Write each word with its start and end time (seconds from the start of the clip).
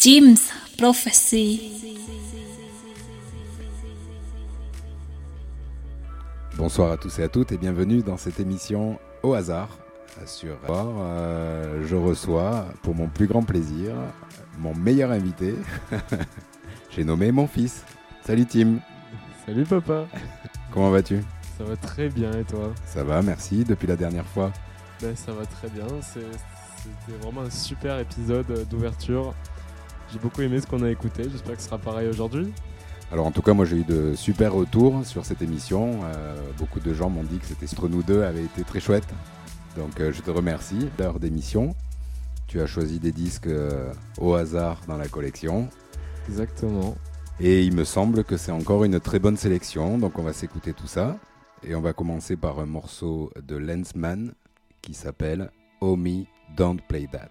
Jim's 0.00 0.50
Prophecy. 0.78 1.60
Bonsoir 6.56 6.92
à 6.92 6.96
tous 6.96 7.18
et 7.18 7.24
à 7.24 7.28
toutes 7.28 7.52
et 7.52 7.58
bienvenue 7.58 8.02
dans 8.02 8.16
cette 8.16 8.40
émission 8.40 8.98
au 9.22 9.34
hasard 9.34 9.68
sur 10.24 10.56
euh, 10.70 11.86
je 11.86 11.96
reçois 11.96 12.64
pour 12.82 12.94
mon 12.94 13.08
plus 13.08 13.26
grand 13.26 13.42
plaisir 13.42 13.92
mon 14.58 14.74
meilleur 14.74 15.10
invité. 15.10 15.54
J'ai 16.90 17.04
nommé 17.04 17.30
mon 17.30 17.46
fils. 17.46 17.84
Salut 18.24 18.46
Tim. 18.46 18.76
Salut 19.44 19.64
papa. 19.64 20.06
Comment 20.72 20.88
vas-tu? 20.88 21.20
Ça 21.58 21.64
va 21.64 21.76
très 21.76 22.08
bien 22.08 22.32
et 22.32 22.44
toi? 22.44 22.72
Ça 22.86 23.04
va, 23.04 23.20
merci. 23.20 23.64
Depuis 23.64 23.86
la 23.86 23.96
dernière 23.96 24.26
fois? 24.26 24.50
Ben, 25.02 25.14
Ça 25.14 25.32
va 25.32 25.44
très 25.44 25.68
bien. 25.68 25.84
C'était 26.00 27.18
vraiment 27.22 27.42
un 27.42 27.50
super 27.50 27.98
épisode 27.98 28.66
d'ouverture. 28.70 29.34
J'ai 30.12 30.18
beaucoup 30.18 30.42
aimé 30.42 30.60
ce 30.60 30.66
qu'on 30.66 30.82
a 30.82 30.90
écouté. 30.90 31.24
J'espère 31.30 31.54
que 31.54 31.62
ce 31.62 31.68
sera 31.68 31.78
pareil 31.78 32.08
aujourd'hui. 32.08 32.52
Alors 33.12 33.26
en 33.26 33.30
tout 33.30 33.42
cas, 33.42 33.54
moi 33.54 33.64
j'ai 33.64 33.78
eu 33.78 33.84
de 33.84 34.14
super 34.14 34.52
retours 34.52 35.04
sur 35.04 35.24
cette 35.24 35.42
émission. 35.42 36.00
Euh, 36.04 36.36
beaucoup 36.58 36.80
de 36.80 36.92
gens 36.94 37.10
m'ont 37.10 37.24
dit 37.24 37.38
que 37.38 37.46
c'était 37.46 37.66
entre 37.66 37.88
nous 37.88 38.02
deux 38.02 38.22
avait 38.22 38.44
été 38.44 38.62
très 38.62 38.80
chouette. 38.80 39.06
Donc 39.76 40.00
euh, 40.00 40.12
je 40.12 40.22
te 40.22 40.30
remercie. 40.30 40.88
L'heure 40.98 41.20
d'émission, 41.20 41.74
tu 42.48 42.60
as 42.60 42.66
choisi 42.66 42.98
des 42.98 43.12
disques 43.12 43.46
euh, 43.46 43.92
au 44.18 44.34
hasard 44.34 44.80
dans 44.88 44.96
la 44.96 45.08
collection. 45.08 45.68
Exactement. 46.28 46.96
Et 47.38 47.64
il 47.64 47.74
me 47.74 47.84
semble 47.84 48.24
que 48.24 48.36
c'est 48.36 48.52
encore 48.52 48.84
une 48.84 49.00
très 49.00 49.18
bonne 49.18 49.36
sélection. 49.36 49.98
Donc 49.98 50.18
on 50.18 50.22
va 50.22 50.32
s'écouter 50.32 50.72
tout 50.72 50.88
ça. 50.88 51.18
Et 51.62 51.74
on 51.74 51.80
va 51.80 51.92
commencer 51.92 52.36
par 52.36 52.58
un 52.58 52.66
morceau 52.66 53.30
de 53.40 53.56
Lensman 53.56 54.32
qui 54.82 54.94
s'appelle 54.94 55.50
Oh 55.80 55.96
Me, 55.96 56.24
Don't 56.56 56.80
Play 56.88 57.06
That. 57.12 57.28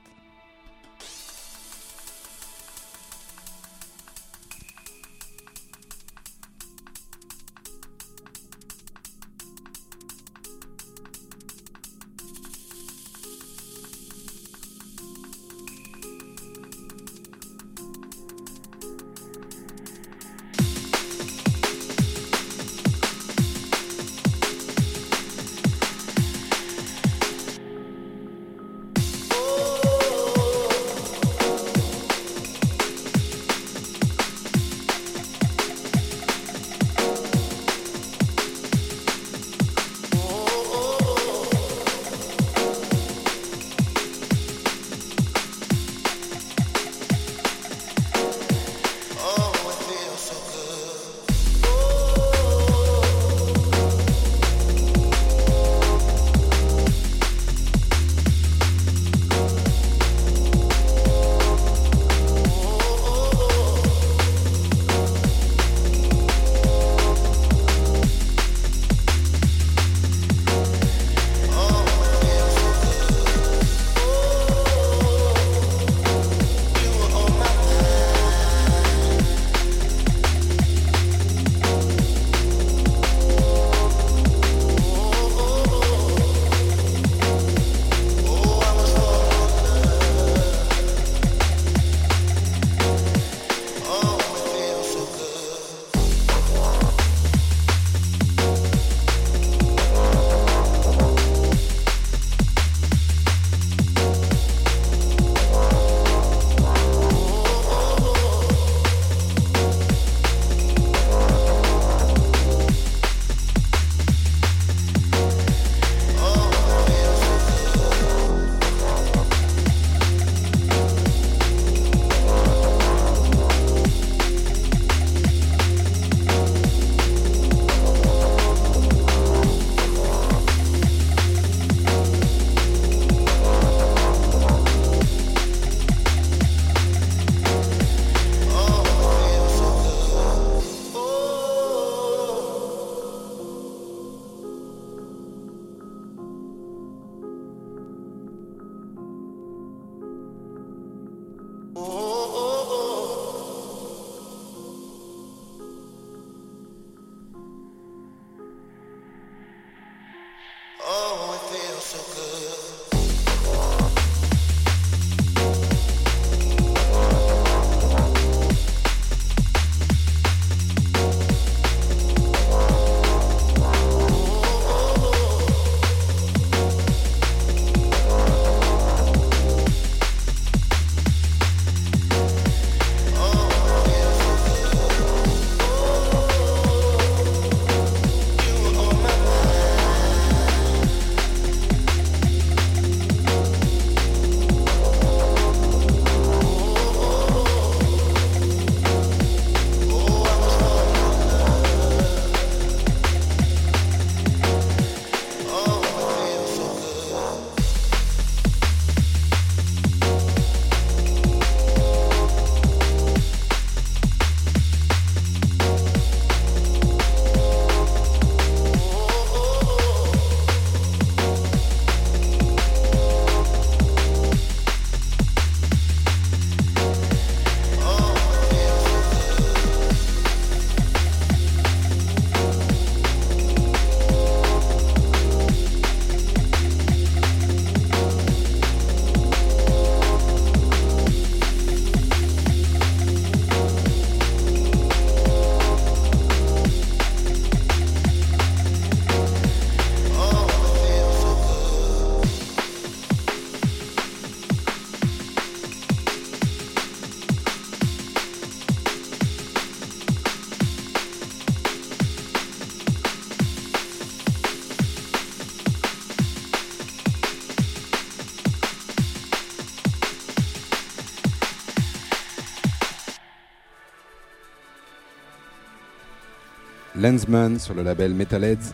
Lensman 277.12 277.60
sur 277.60 277.74
le 277.74 277.84
label 277.84 278.14
Metalheads. 278.14 278.74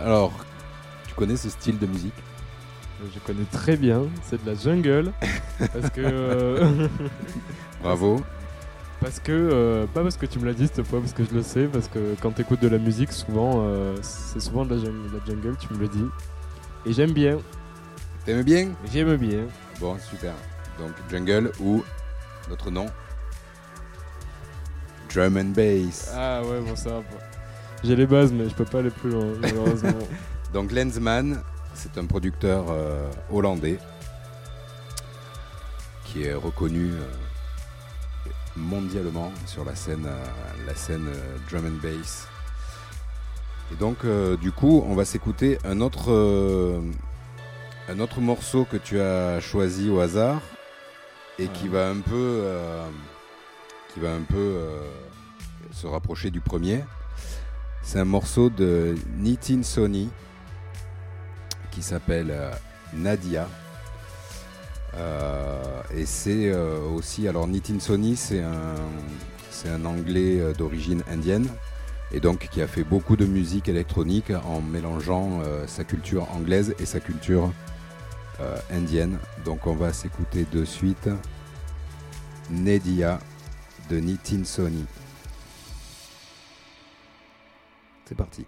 Alors, 0.00 0.32
tu 1.08 1.14
connais 1.14 1.36
ce 1.36 1.48
style 1.50 1.78
de 1.78 1.86
musique? 1.86 2.14
Je 3.12 3.18
connais 3.20 3.44
très 3.50 3.76
bien, 3.76 4.02
c'est 4.22 4.42
de 4.44 4.48
la 4.50 4.56
jungle. 4.56 5.12
parce 5.58 5.90
que. 5.90 6.00
euh, 6.00 6.88
Bravo. 7.82 8.22
Parce 9.00 9.18
que, 9.18 9.32
euh, 9.32 9.86
pas 9.92 10.02
parce 10.02 10.16
que 10.16 10.26
tu 10.26 10.38
me 10.38 10.46
l'as 10.46 10.52
dit 10.54 10.68
cette 10.72 10.86
fois, 10.86 11.00
parce 11.00 11.12
que 11.12 11.24
je 11.24 11.34
le 11.34 11.42
sais, 11.42 11.64
parce 11.64 11.88
que 11.88 12.14
quand 12.20 12.30
tu 12.30 12.42
écoutes 12.42 12.60
de 12.60 12.68
la 12.68 12.78
musique, 12.78 13.10
souvent, 13.10 13.64
euh, 13.66 13.96
c'est 14.02 14.38
souvent 14.38 14.64
de 14.64 14.76
la, 14.76 14.80
jung- 14.80 15.10
de 15.10 15.18
la 15.18 15.24
jungle, 15.26 15.56
tu 15.58 15.74
me 15.74 15.78
le 15.80 15.88
dis. 15.88 16.04
Et 16.86 16.92
j'aime 16.92 17.12
bien, 17.12 17.38
T'aimes 18.24 18.44
bien? 18.44 18.68
J'aime 18.92 19.16
bien. 19.16 19.40
Bon, 19.80 19.96
super. 19.98 20.32
Donc, 20.78 20.92
Jungle 21.10 21.50
ou 21.60 21.82
notre 22.48 22.70
nom 22.70 22.86
Drum 25.12 25.36
and 25.36 25.52
Bass. 25.54 26.10
Ah 26.14 26.42
ouais, 26.42 26.60
bon, 26.60 26.74
ça 26.74 26.90
va. 26.90 27.02
J'ai 27.84 27.96
les 27.96 28.06
bases, 28.06 28.32
mais 28.32 28.48
je 28.48 28.54
peux 28.54 28.64
pas 28.64 28.78
aller 28.78 28.90
plus 28.90 29.10
loin, 29.10 29.26
malheureusement. 29.40 29.90
Donc 30.52 30.70
Lensman, 30.70 31.42
c'est 31.74 31.98
un 31.98 32.06
producteur 32.06 32.66
euh, 32.70 33.10
hollandais 33.30 33.78
qui 36.04 36.24
est 36.24 36.34
reconnu 36.34 36.90
euh, 36.92 38.30
mondialement 38.56 39.32
sur 39.46 39.64
la 39.64 39.74
scène, 39.74 40.06
euh, 40.06 40.66
la 40.66 40.74
scène 40.74 41.08
drum 41.50 41.66
and 41.66 41.82
bass. 41.82 42.28
Et 43.72 43.76
donc 43.76 44.04
du 44.38 44.52
coup, 44.52 44.84
on 44.86 44.94
va 44.94 45.06
s'écouter 45.06 45.56
un 45.64 45.80
autre, 45.80 46.12
un 47.88 48.00
autre 48.00 48.20
morceau 48.20 48.66
que 48.66 48.76
tu 48.76 49.00
as 49.00 49.40
choisi 49.40 49.88
au 49.88 49.98
hasard 50.00 50.42
et 51.38 51.46
qui 51.46 51.68
va 51.68 51.88
un 51.88 52.00
peu, 52.00 52.42
qui 53.92 54.00
va 54.00 54.12
un 54.12 54.22
peu 54.22 54.36
euh, 54.36 54.78
se 55.72 55.86
rapprocher 55.86 56.30
du 56.30 56.40
premier. 56.40 56.84
C'est 57.82 57.98
un 57.98 58.04
morceau 58.04 58.48
de 58.48 58.94
Nitin 59.18 59.62
Sony 59.62 60.08
qui 61.70 61.82
s'appelle 61.82 62.30
euh, 62.30 62.52
Nadia. 62.94 63.48
Euh, 64.94 65.82
et 65.96 66.06
c'est 66.06 66.54
aussi, 66.54 67.26
alors 67.26 67.48
Nitin 67.48 67.80
Sony, 67.80 68.16
c'est 68.16 68.42
un, 68.42 68.74
un 69.70 69.84
anglais 69.84 70.52
d'origine 70.56 71.02
indienne 71.10 71.48
et 72.12 72.20
donc 72.20 72.48
qui 72.50 72.60
a 72.60 72.66
fait 72.66 72.84
beaucoup 72.84 73.16
de 73.16 73.24
musique 73.24 73.68
électronique 73.70 74.30
en 74.44 74.60
mélangeant 74.60 75.40
sa 75.66 75.84
culture 75.84 76.30
anglaise 76.32 76.74
et 76.78 76.84
sa 76.84 77.00
culture 77.00 77.50
indienne. 78.70 79.16
Donc 79.46 79.66
on 79.66 79.74
va 79.74 79.94
s'écouter 79.94 80.46
de 80.52 80.66
suite 80.66 81.08
Nadia 82.50 83.18
de 83.92 83.98
Nitin 84.00 84.42
Sony. 84.44 84.86
C'est 88.06 88.14
parti. 88.14 88.46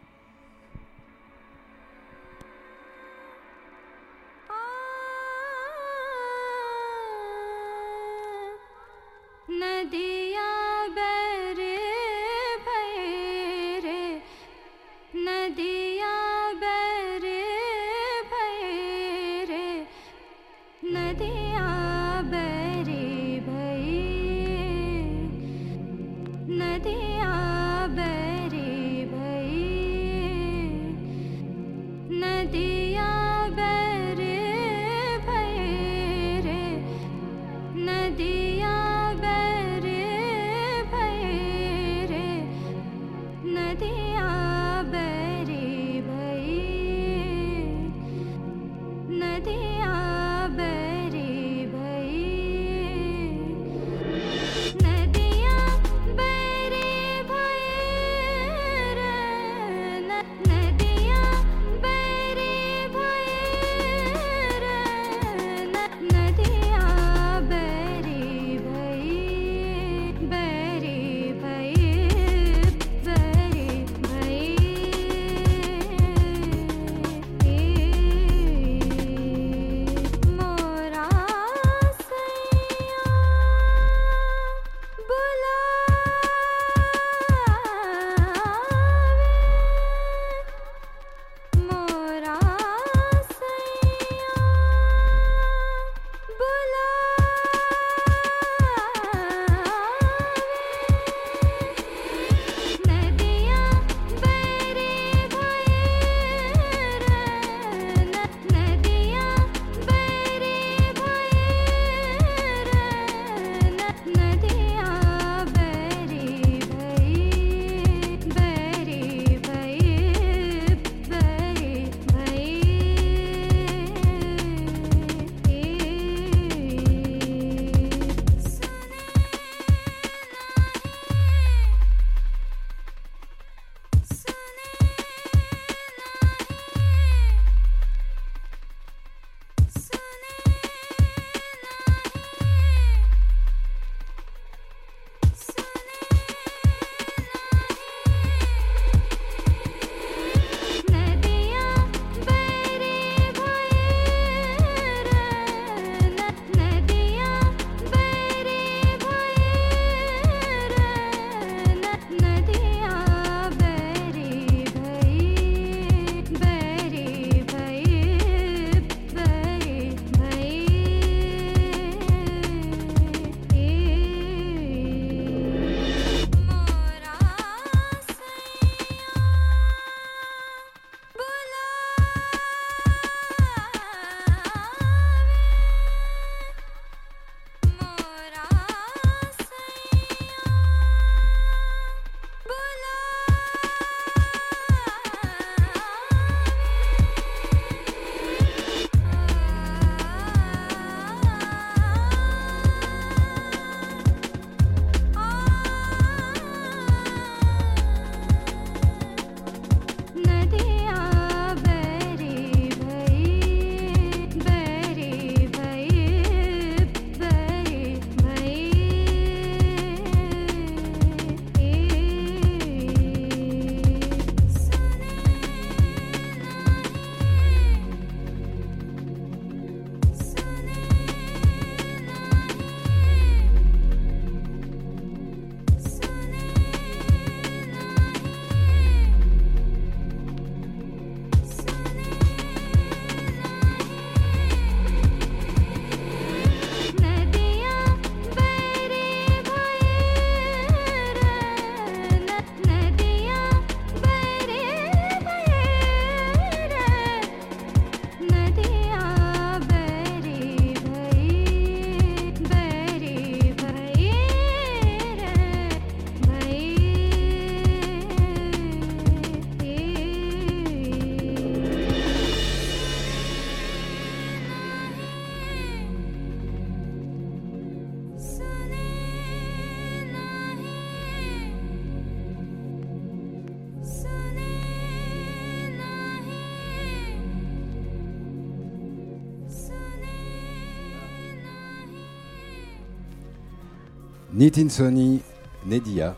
Nitin 294.44 294.68
Sony, 294.68 295.22
Nedia. 295.64 296.14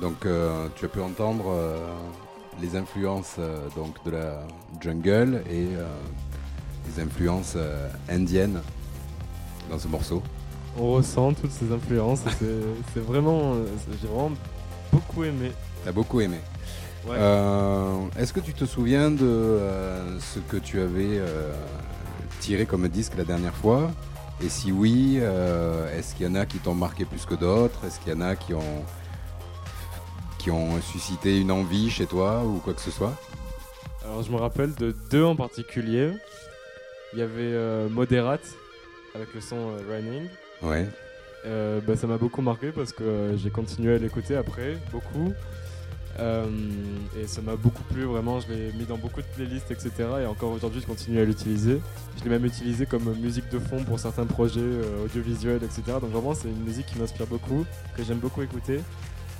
Donc 0.00 0.26
euh, 0.26 0.66
tu 0.74 0.84
as 0.84 0.88
pu 0.88 0.98
entendre 1.00 1.44
euh, 1.48 1.78
les 2.60 2.74
influences 2.74 3.36
euh, 3.38 3.68
donc 3.76 3.94
de 4.04 4.10
la 4.10 4.42
jungle 4.80 5.44
et 5.48 5.68
les 6.88 7.00
influences 7.00 7.56
indiennes 8.08 8.60
dans 9.70 9.78
ce 9.78 9.86
morceau. 9.86 10.24
On 10.76 10.94
ressent 10.94 11.34
toutes 11.34 11.52
ces 11.52 11.70
influences. 11.70 12.22
c'est- 12.94 12.98
vraiment. 13.00 13.54
J'ai 14.02 14.08
vraiment 14.08 14.32
beaucoup 14.92 15.22
aimé. 15.22 15.52
T'as 15.84 15.92
beaucoup 15.92 16.20
aimé. 16.20 16.40
Ouais. 17.08 17.16
Est-ce 18.18 18.32
que 18.32 18.40
tu 18.40 18.54
te 18.54 18.64
souviens 18.64 19.12
de 19.12 19.60
ce 20.18 20.40
que 20.40 20.56
tu 20.56 20.80
avais 20.80 21.20
tiré 22.40 22.66
comme 22.66 22.88
disque 22.88 23.12
la 23.16 23.22
dernière 23.24 23.54
fois? 23.54 23.92
Et 24.42 24.48
si 24.48 24.70
oui, 24.70 25.18
euh, 25.20 25.96
est-ce 25.98 26.14
qu'il 26.14 26.26
y 26.26 26.28
en 26.28 26.34
a 26.34 26.44
qui 26.44 26.58
t'ont 26.58 26.74
marqué 26.74 27.04
plus 27.04 27.24
que 27.24 27.34
d'autres? 27.34 27.84
Est-ce 27.86 27.98
qu'il 28.00 28.12
y 28.12 28.16
en 28.16 28.20
a 28.20 28.36
qui 28.36 28.52
ont 28.54 28.84
qui 30.38 30.50
ont 30.50 30.80
suscité 30.80 31.40
une 31.40 31.50
envie 31.50 31.90
chez 31.90 32.06
toi 32.06 32.44
ou 32.44 32.58
quoi 32.58 32.74
que 32.74 32.80
ce 32.80 32.90
soit? 32.90 33.14
Alors 34.04 34.22
je 34.22 34.30
me 34.30 34.36
rappelle 34.36 34.74
de 34.74 34.94
deux 35.10 35.24
en 35.24 35.34
particulier. 35.34 36.12
Il 37.12 37.18
y 37.18 37.22
avait 37.22 37.32
euh, 37.40 37.88
Moderate 37.88 38.46
avec 39.14 39.32
le 39.34 39.40
son 39.40 39.56
euh, 39.56 39.78
Running. 39.90 40.28
Ouais. 40.62 40.86
Euh, 41.46 41.80
bah, 41.80 41.96
ça 41.96 42.06
m'a 42.06 42.18
beaucoup 42.18 42.42
marqué 42.42 42.72
parce 42.72 42.92
que 42.92 43.04
euh, 43.04 43.36
j'ai 43.36 43.50
continué 43.50 43.94
à 43.94 43.98
l'écouter 43.98 44.36
après, 44.36 44.76
beaucoup. 44.92 45.32
Euh, 46.18 46.46
et 47.20 47.26
ça 47.26 47.42
m'a 47.42 47.56
beaucoup 47.56 47.82
plu, 47.84 48.04
vraiment. 48.04 48.40
Je 48.40 48.48
l'ai 48.48 48.72
mis 48.72 48.84
dans 48.84 48.96
beaucoup 48.96 49.20
de 49.20 49.26
playlists, 49.26 49.70
etc. 49.70 49.90
Et 50.22 50.26
encore 50.26 50.52
aujourd'hui, 50.52 50.80
je 50.80 50.86
continue 50.86 51.18
à 51.20 51.24
l'utiliser. 51.24 51.80
Je 52.18 52.24
l'ai 52.24 52.30
même 52.30 52.44
utilisé 52.44 52.86
comme 52.86 53.14
musique 53.16 53.48
de 53.50 53.58
fond 53.58 53.84
pour 53.84 53.98
certains 53.98 54.26
projets 54.26 54.60
euh, 54.60 55.04
audiovisuels, 55.04 55.62
etc. 55.62 55.82
Donc 56.00 56.10
vraiment, 56.10 56.34
c'est 56.34 56.48
une 56.48 56.62
musique 56.64 56.86
qui 56.86 56.98
m'inspire 56.98 57.26
beaucoup, 57.26 57.64
que 57.96 58.02
j'aime 58.02 58.18
beaucoup 58.18 58.42
écouter. 58.42 58.80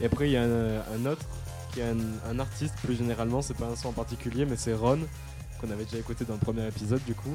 Et 0.00 0.06
après, 0.06 0.28
il 0.28 0.32
y 0.32 0.36
a 0.36 0.42
un, 0.42 1.06
autre 1.06 1.24
qui 1.72 1.80
est 1.80 1.84
un, 2.28 2.38
artiste, 2.38 2.74
plus 2.82 2.96
généralement, 2.96 3.40
c'est 3.40 3.56
pas 3.56 3.66
un 3.66 3.76
son 3.76 3.88
en 3.88 3.92
particulier, 3.92 4.44
mais 4.44 4.56
c'est 4.56 4.74
Ron, 4.74 4.98
qu'on 5.60 5.70
avait 5.70 5.84
déjà 5.84 5.98
écouté 5.98 6.26
dans 6.26 6.34
le 6.34 6.40
premier 6.40 6.66
épisode, 6.66 7.02
du 7.04 7.14
coup. 7.14 7.34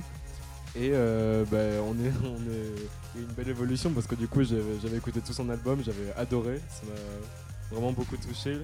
Et 0.75 0.91
euh, 0.93 1.43
bah, 1.51 1.83
on 1.83 1.93
est, 1.93 2.11
on 2.23 2.51
est 2.51 3.19
une 3.19 3.33
belle 3.35 3.49
évolution 3.49 3.91
parce 3.91 4.07
que 4.07 4.15
du 4.15 4.29
coup 4.29 4.41
j'avais 4.43 4.95
écouté 4.95 5.19
tout 5.19 5.33
son 5.33 5.49
album, 5.49 5.81
j'avais 5.83 6.13
adoré, 6.15 6.61
ça 6.69 6.83
m'a 6.85 7.75
vraiment 7.75 7.91
beaucoup 7.91 8.15
touché. 8.15 8.57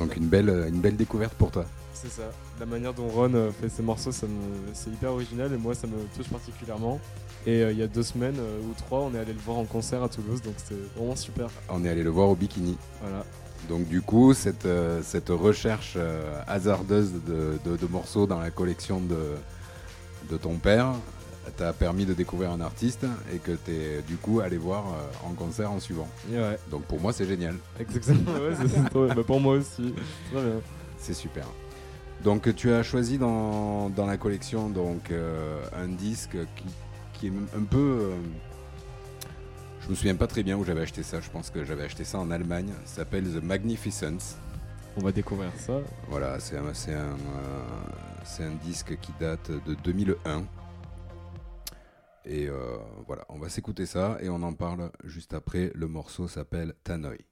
Donc 0.00 0.16
une 0.16 0.26
belle 0.28 0.48
une 0.68 0.80
belle 0.80 0.96
découverte 0.96 1.34
pour 1.34 1.50
toi. 1.50 1.64
C'est 1.92 2.10
ça, 2.10 2.22
la 2.58 2.64
manière 2.64 2.94
dont 2.94 3.08
Ron 3.08 3.34
euh, 3.34 3.50
fait 3.50 3.68
ses 3.68 3.82
morceaux, 3.82 4.10
ça 4.12 4.26
me- 4.26 4.32
c'est 4.72 4.88
hyper 4.90 5.12
original 5.12 5.52
et 5.52 5.58
moi 5.58 5.74
ça 5.74 5.86
me 5.86 5.96
touche 6.16 6.28
particulièrement. 6.30 6.98
Et 7.46 7.62
euh, 7.62 7.72
il 7.72 7.78
y 7.78 7.82
a 7.82 7.86
deux 7.86 8.02
semaines 8.02 8.38
euh, 8.38 8.60
ou 8.62 8.72
trois, 8.74 9.00
on 9.00 9.14
est 9.14 9.18
allé 9.18 9.34
le 9.34 9.38
voir 9.40 9.58
en 9.58 9.64
concert 9.66 10.02
à 10.02 10.08
Toulouse, 10.08 10.40
donc 10.40 10.54
c'était 10.56 10.80
vraiment 10.96 11.14
super. 11.16 11.48
On 11.68 11.84
est 11.84 11.88
allé 11.90 12.02
le 12.02 12.08
voir 12.10 12.28
au 12.30 12.34
Bikini. 12.34 12.78
Voilà. 13.02 13.24
Donc 13.68 13.86
du 13.88 14.00
coup, 14.00 14.32
cette, 14.32 14.64
euh, 14.64 15.00
cette 15.02 15.28
recherche 15.28 15.94
euh, 15.96 16.40
hasardeuse 16.46 17.12
de, 17.26 17.58
de- 17.70 17.76
de 17.76 17.86
morceaux 17.86 18.26
dans 18.26 18.40
la 18.40 18.50
collection 18.50 19.00
de, 19.00 19.18
de 20.30 20.36
ton 20.38 20.54
père 20.56 20.94
t'a 21.50 21.72
permis 21.72 22.04
de 22.06 22.14
découvrir 22.14 22.50
un 22.50 22.60
artiste 22.60 23.04
et 23.34 23.38
que 23.38 23.52
tu 23.52 23.70
es 23.72 24.02
du 24.02 24.16
coup 24.16 24.40
allé 24.40 24.56
voir 24.56 24.84
euh, 24.88 25.28
en 25.28 25.32
concert 25.34 25.70
en 25.70 25.80
suivant. 25.80 26.08
Ouais, 26.30 26.58
Donc 26.70 26.82
pour 26.84 27.00
moi, 27.00 27.12
c'est 27.12 27.26
génial. 27.26 27.56
exactement. 27.78 28.32
ouais, 28.32 28.54
c'est- 28.68 28.88
trop- 28.90 29.06
bah, 29.08 29.22
pour 29.26 29.40
moi 29.40 29.54
aussi. 29.54 29.94
Très 30.32 30.42
bien. 30.42 30.60
C'est 30.98 31.14
super. 31.14 31.44
Donc 32.24 32.54
tu 32.54 32.70
as 32.72 32.82
choisi 32.82 33.16
dans, 33.18 33.88
dans 33.90 34.04
la 34.06 34.16
collection 34.18 34.68
donc, 34.68 35.10
euh, 35.10 35.62
un 35.74 35.88
disque 35.88 36.36
qui, 36.56 36.64
qui 37.14 37.26
est 37.28 37.32
un 37.56 37.62
peu... 37.64 37.78
euh, 37.78 38.14
je 39.82 39.88
me 39.88 39.94
souviens 39.94 40.14
pas 40.14 40.26
très 40.26 40.42
bien 40.42 40.56
où 40.58 40.64
j'avais 40.64 40.82
acheté 40.82 41.02
ça. 41.02 41.20
Je 41.20 41.30
pense 41.30 41.48
que 41.50 41.64
j'avais 41.64 41.84
acheté 41.84 42.04
ça 42.04 42.18
en 42.18 42.30
Allemagne. 42.30 42.68
Ça 42.84 42.96
s'appelle 42.96 43.24
The 43.24 43.42
Magnificence. 43.42 44.36
On 44.96 45.00
va 45.02 45.12
découvrir 45.12 45.50
ça. 45.56 45.78
Voilà, 46.08 46.38
c'est 46.40 46.58
un, 46.58 46.74
c'est 46.74 46.92
un, 46.92 46.98
euh, 47.16 47.62
c'est 48.24 48.44
un 48.44 48.54
disque 48.62 48.98
qui 49.00 49.12
date 49.18 49.50
de 49.66 49.74
2001. 49.82 50.42
Et 52.24 52.48
euh, 52.48 52.76
voilà, 53.06 53.24
on 53.28 53.38
va 53.38 53.48
s'écouter 53.48 53.86
ça 53.86 54.18
et 54.20 54.28
on 54.28 54.42
en 54.42 54.52
parle 54.52 54.90
juste 55.04 55.34
après. 55.34 55.72
Le 55.74 55.88
morceau 55.88 56.28
s'appelle. 56.28 56.74
Tanoi 56.84 57.29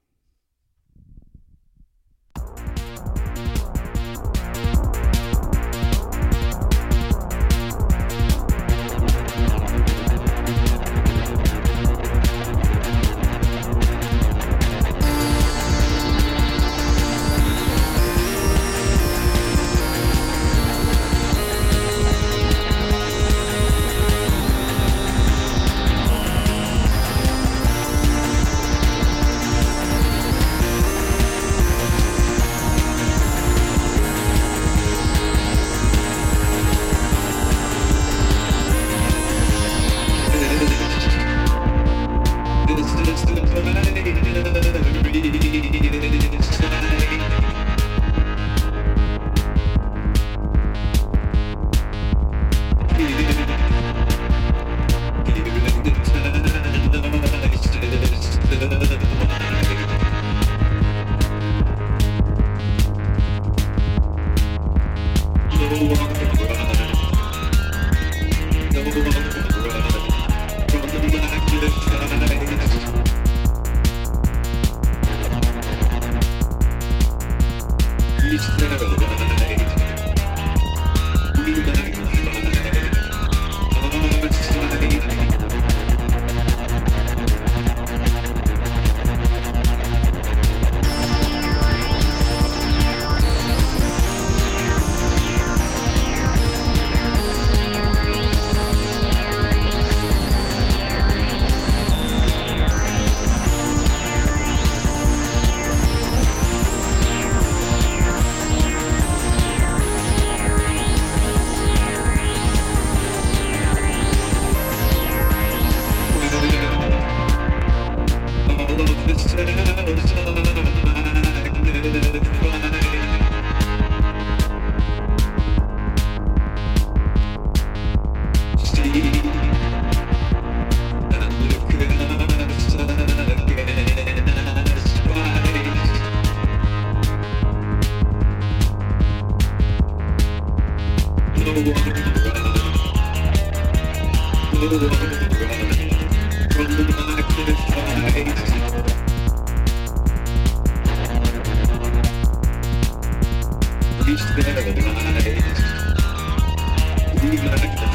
die 157.31 157.37
kleine 157.37 157.88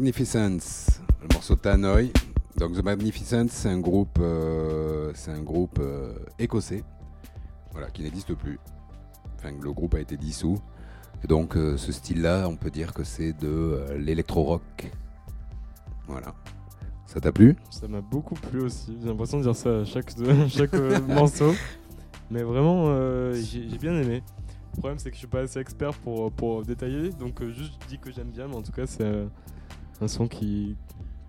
Magnificence, 0.00 1.02
le 1.20 1.28
morceau 1.34 1.56
Tannoy. 1.56 2.10
Donc 2.56 2.72
The 2.72 2.82
Magnificence, 2.82 3.50
c'est 3.50 3.68
un 3.68 3.80
groupe, 3.80 4.18
euh, 4.18 5.12
c'est 5.14 5.30
un 5.30 5.42
groupe 5.42 5.78
euh, 5.78 6.14
écossais, 6.38 6.82
voilà, 7.72 7.90
qui 7.90 8.02
n'existe 8.02 8.32
plus. 8.32 8.58
Enfin, 9.36 9.50
le 9.60 9.72
groupe 9.72 9.94
a 9.94 10.00
été 10.00 10.16
dissous. 10.16 10.58
Et 11.22 11.26
donc 11.26 11.54
euh, 11.54 11.76
ce 11.76 11.92
style-là, 11.92 12.48
on 12.48 12.56
peut 12.56 12.70
dire 12.70 12.94
que 12.94 13.04
c'est 13.04 13.34
de 13.34 13.84
l'électro-rock. 13.98 14.90
Voilà. 16.06 16.34
Ça 17.04 17.20
t'a 17.20 17.30
plu? 17.30 17.54
Ça 17.68 17.86
m'a 17.86 18.00
beaucoup 18.00 18.36
plu 18.36 18.62
aussi. 18.62 18.96
J'ai 19.02 19.08
l'impression 19.08 19.36
de 19.36 19.42
dire 19.42 19.54
ça 19.54 19.80
à 19.80 19.84
chaque, 19.84 20.12
chaque 20.48 20.72
morceau. 21.08 21.52
Mais 22.30 22.42
vraiment, 22.42 22.86
j'ai 23.34 23.78
bien 23.78 24.00
aimé. 24.00 24.22
Le 24.74 24.78
problème, 24.78 24.98
c'est 24.98 25.10
que 25.10 25.16
je 25.16 25.18
suis 25.18 25.26
pas 25.26 25.40
assez 25.40 25.58
expert 25.58 25.92
pour, 25.98 26.30
pour 26.32 26.62
détailler. 26.62 27.10
Donc, 27.10 27.42
euh, 27.42 27.50
juste, 27.50 27.74
je 27.82 27.88
dis 27.88 27.98
que 27.98 28.10
j'aime 28.10 28.30
bien. 28.30 28.46
Mais 28.46 28.56
en 28.56 28.62
tout 28.62 28.72
cas, 28.72 28.86
c'est 28.86 29.02
euh, 29.02 29.26
un 30.00 30.08
son 30.08 30.28
qui, 30.28 30.76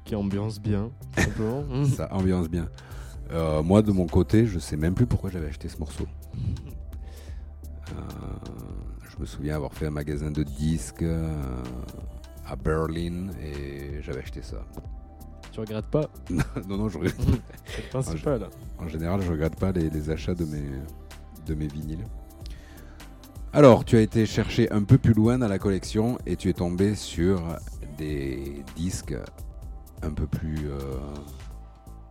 qui 0.06 0.16
ambiance 0.16 0.60
bien, 0.60 0.92
simplement. 1.16 1.86
Ça 1.86 2.14
ambiance 2.14 2.50
bien. 2.50 2.70
Euh, 3.32 3.64
moi, 3.64 3.82
de 3.82 3.92
mon 3.92 4.08
côté, 4.08 4.46
je 4.46 4.60
sais 4.60 4.78
même 4.78 4.94
plus 4.94 5.06
pourquoi 5.06 5.30
j'avais 5.30 5.48
acheté 5.48 5.70
ce 5.70 5.78
morceau. 5.78 6.06
Euh, 7.90 7.94
je 9.10 9.20
me 9.20 9.26
souviens 9.26 9.56
avoir 9.56 9.74
fait 9.74 9.88
un 9.88 9.92
magasin 9.92 10.32
de 10.32 10.44
disques 10.44 11.04
euh, 11.04 11.64
à 12.46 12.56
Berlin 12.56 13.28
et 13.42 14.02
j'avais 14.02 14.20
acheté 14.20 14.42
ça. 14.42 14.66
tu 15.52 15.60
regrettes 15.60 15.88
pas 15.88 16.10
non, 16.30 16.78
non, 16.78 16.90
je, 16.90 17.00
C'est 17.66 17.84
le 17.84 17.90
principal. 17.90 18.48
en 18.80 18.88
général, 18.88 19.22
je 19.22 19.32
regarde 19.32 19.56
pas 19.56 19.72
les, 19.72 19.90
les 19.90 20.10
achats 20.10 20.36
de 20.36 20.46
mes, 20.46 20.64
de 21.46 21.56
mes 21.56 21.68
vinyles. 21.68 22.06
Alors, 23.54 23.84
tu 23.84 23.98
as 23.98 24.02
été 24.02 24.26
chercher 24.26 24.72
un 24.72 24.84
peu 24.84 24.98
plus 24.98 25.14
loin 25.14 25.38
dans 25.38 25.50
la 25.50 25.60
collection 25.60 26.18
et 26.26 26.38
tu 26.38 26.50
es 26.50 26.54
tombé 26.54 26.96
sur 26.96 27.44
disques 28.76 29.16
un 30.02 30.12
peu 30.12 30.28
plus, 30.28 30.70
euh, 30.70 31.00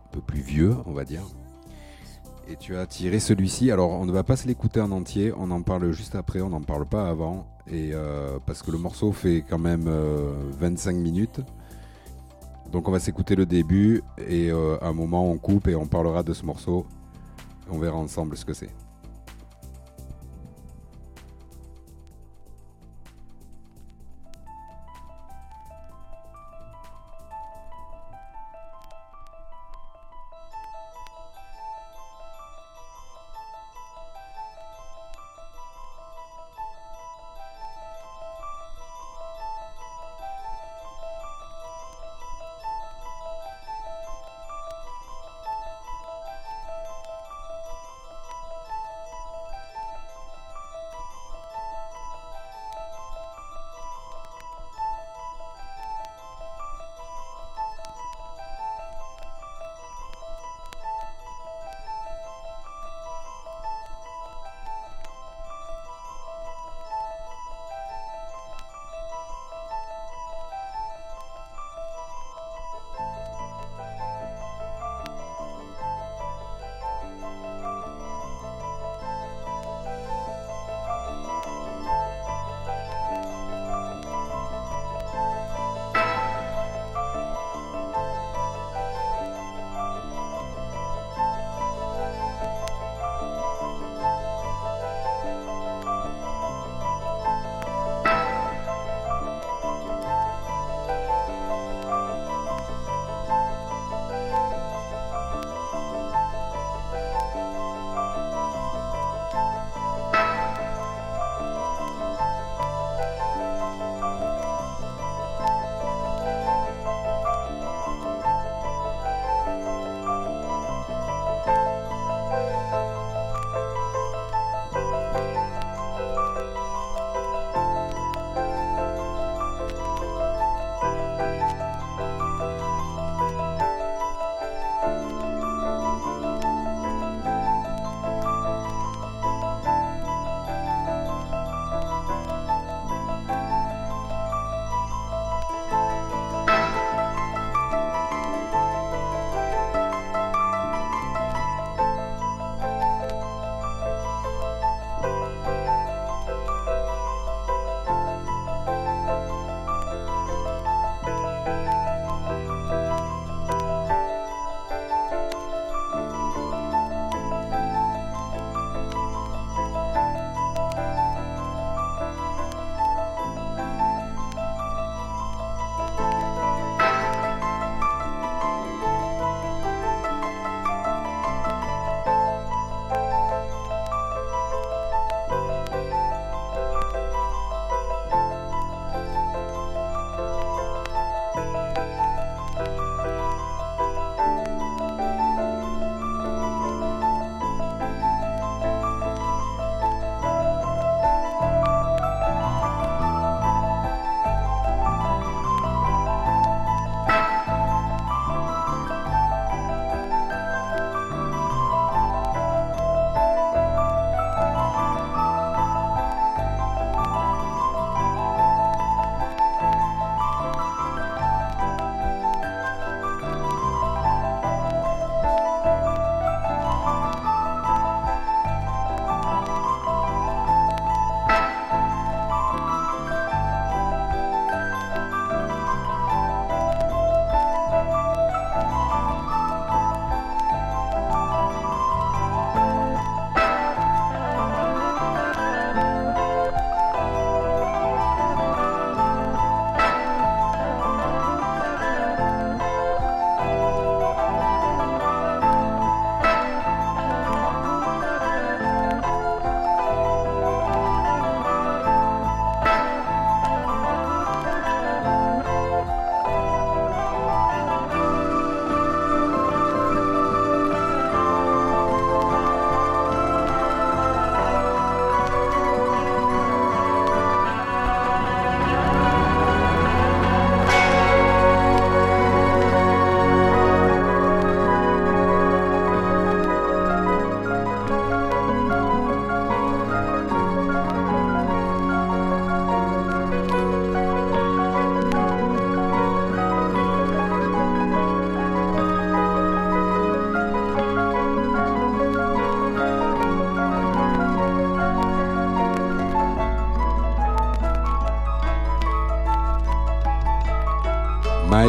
un 0.05 0.11
peu 0.11 0.21
plus 0.21 0.41
vieux, 0.41 0.75
on 0.85 0.93
va 0.93 1.03
dire. 1.03 1.23
Et 2.47 2.55
tu 2.55 2.75
as 2.75 2.85
tiré 2.85 3.19
celui-ci. 3.19 3.71
Alors, 3.71 3.91
on 3.91 4.05
ne 4.05 4.11
va 4.11 4.23
pas 4.23 4.35
se 4.35 4.47
l'écouter 4.47 4.81
en 4.81 4.91
entier. 4.91 5.31
On 5.37 5.51
en 5.51 5.61
parle 5.61 5.91
juste 5.91 6.15
après. 6.15 6.41
On 6.41 6.49
n'en 6.49 6.61
parle 6.61 6.85
pas 6.85 7.07
avant. 7.07 7.47
Et 7.67 7.91
euh, 7.93 8.39
parce 8.45 8.61
que 8.61 8.71
le 8.71 8.77
morceau 8.77 9.11
fait 9.11 9.43
quand 9.47 9.59
même 9.59 9.85
euh, 9.87 10.33
25 10.59 10.95
minutes. 10.95 11.41
Donc, 12.71 12.87
on 12.87 12.91
va 12.91 12.99
s'écouter 12.99 13.35
le 13.35 13.45
début. 13.45 14.03
Et 14.17 14.51
euh, 14.51 14.77
à 14.81 14.87
un 14.87 14.93
moment, 14.93 15.29
on 15.29 15.37
coupe 15.37 15.67
et 15.67 15.75
on 15.75 15.85
parlera 15.85 16.23
de 16.23 16.33
ce 16.33 16.45
morceau. 16.45 16.85
On 17.69 17.77
verra 17.77 17.97
ensemble 17.97 18.35
ce 18.35 18.43
que 18.43 18.53
c'est. 18.53 18.69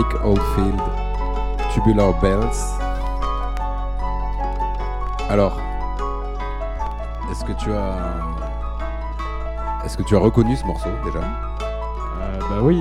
Mike 0.02 0.24
Oldfield, 0.24 0.80
Tubular 1.72 2.12
Bells. 2.20 2.58
Alors, 5.28 5.60
est-ce 7.30 7.44
que 7.44 7.52
tu 7.52 7.72
as, 7.72 8.16
est-ce 9.84 9.96
que 9.96 10.02
tu 10.02 10.16
as 10.16 10.18
reconnu 10.18 10.56
ce 10.56 10.66
morceau 10.66 10.88
déjà? 11.04 11.20
Euh, 11.20 12.38
bah 12.50 12.56
oui, 12.62 12.80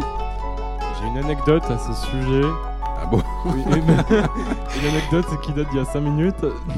j'ai 1.00 1.08
une 1.10 1.18
anecdote 1.20 1.64
à 1.70 1.78
ce 1.78 1.94
sujet. 1.94 2.48
Ah 2.84 3.06
bon? 3.06 3.22
Oui, 3.46 3.64
une, 3.68 3.74
une 4.82 4.90
anecdote 4.90 5.42
qui 5.44 5.54
date 5.54 5.70
d'il 5.70 5.78
y 5.78 5.82
a 5.82 5.86
5 5.86 6.02
minutes. 6.02 6.42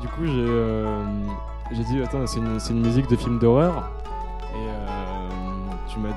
du 0.00 0.08
coup, 0.08 0.24
j'ai 0.24 0.46
euh, 0.48 1.04
j'ai 1.72 1.84
dit, 1.84 2.02
attends, 2.02 2.26
c'est 2.26 2.38
une, 2.38 2.58
c'est 2.58 2.72
une 2.72 2.80
musique 2.80 3.08
de 3.10 3.16
film 3.16 3.38
d'horreur. 3.38 3.90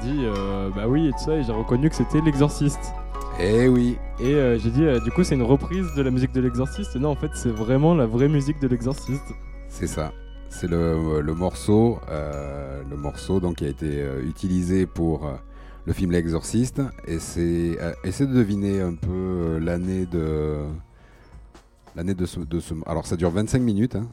Dit, 0.04 0.20
euh, 0.26 0.70
bah 0.76 0.88
oui, 0.88 1.08
et 1.08 1.12
tout 1.12 1.20
ça, 1.20 1.36
et 1.36 1.44
j'ai 1.44 1.52
reconnu 1.52 1.90
que 1.90 1.96
c'était 1.96 2.22
L'Exorciste. 2.22 2.94
Eh 3.40 3.68
oui. 3.68 3.98
Et 4.20 4.34
euh, 4.36 4.60
j'ai 4.60 4.70
dit, 4.70 4.84
euh, 4.84 5.00
du 5.00 5.10
coup, 5.12 5.24
c'est 5.24 5.36
une 5.36 5.42
reprise 5.44 5.88
de 5.96 6.02
la 6.04 6.12
musique 6.12 6.32
de 6.34 6.42
L'Exorciste. 6.42 6.96
Non, 6.98 7.10
en 7.10 7.16
fait, 7.16 7.32
c'est 7.34 7.50
vraiment 7.50 7.96
la 7.96 8.06
vraie 8.06 8.28
musique 8.28 8.60
de 8.62 8.68
L'Exorciste. 8.68 9.34
C'est 9.70 9.88
ça. 9.88 10.12
C'est 10.50 10.68
le, 10.68 11.22
le 11.22 11.34
morceau, 11.34 12.00
euh, 12.10 12.84
le 12.88 12.96
morceau 12.96 13.40
donc 13.40 13.56
qui 13.56 13.66
a 13.66 13.70
été 13.70 14.06
utilisé 14.24 14.86
pour 14.86 15.28
le 15.86 15.94
film 15.94 16.12
L'Exorciste. 16.12 16.80
Et 17.08 17.18
c'est, 17.18 17.72
de 17.76 18.26
deviner 18.34 18.82
un 18.82 18.94
peu 18.94 19.58
l'année 19.60 20.06
de 20.06 20.58
l'année 21.96 22.14
de 22.14 22.26
ce, 22.28 22.40
de 22.40 22.60
ce. 22.60 22.76
Alors 22.86 23.08
ça 23.08 23.16
dure 23.16 23.32
25 23.32 23.60
minutes. 23.64 23.96
hein. 23.96 24.08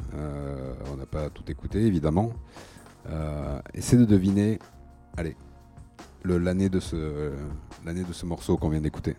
On 0.91 0.97
n'a 0.97 1.05
pas 1.05 1.29
tout 1.29 1.45
écouté 1.49 1.85
évidemment. 1.85 2.33
Essaie 3.75 3.99
de 3.99 4.07
deviner. 4.07 4.59
Allez, 5.19 5.37
le, 5.37 5.50
l'année 6.25 6.69
de 6.69 6.81
ce 6.81 7.33
l'année 7.85 8.05
de 8.05 8.13
ce 8.13 8.27
morceau 8.27 8.57
qu'on 8.57 8.69
vient 8.69 8.81
d'écouter. 8.81 9.17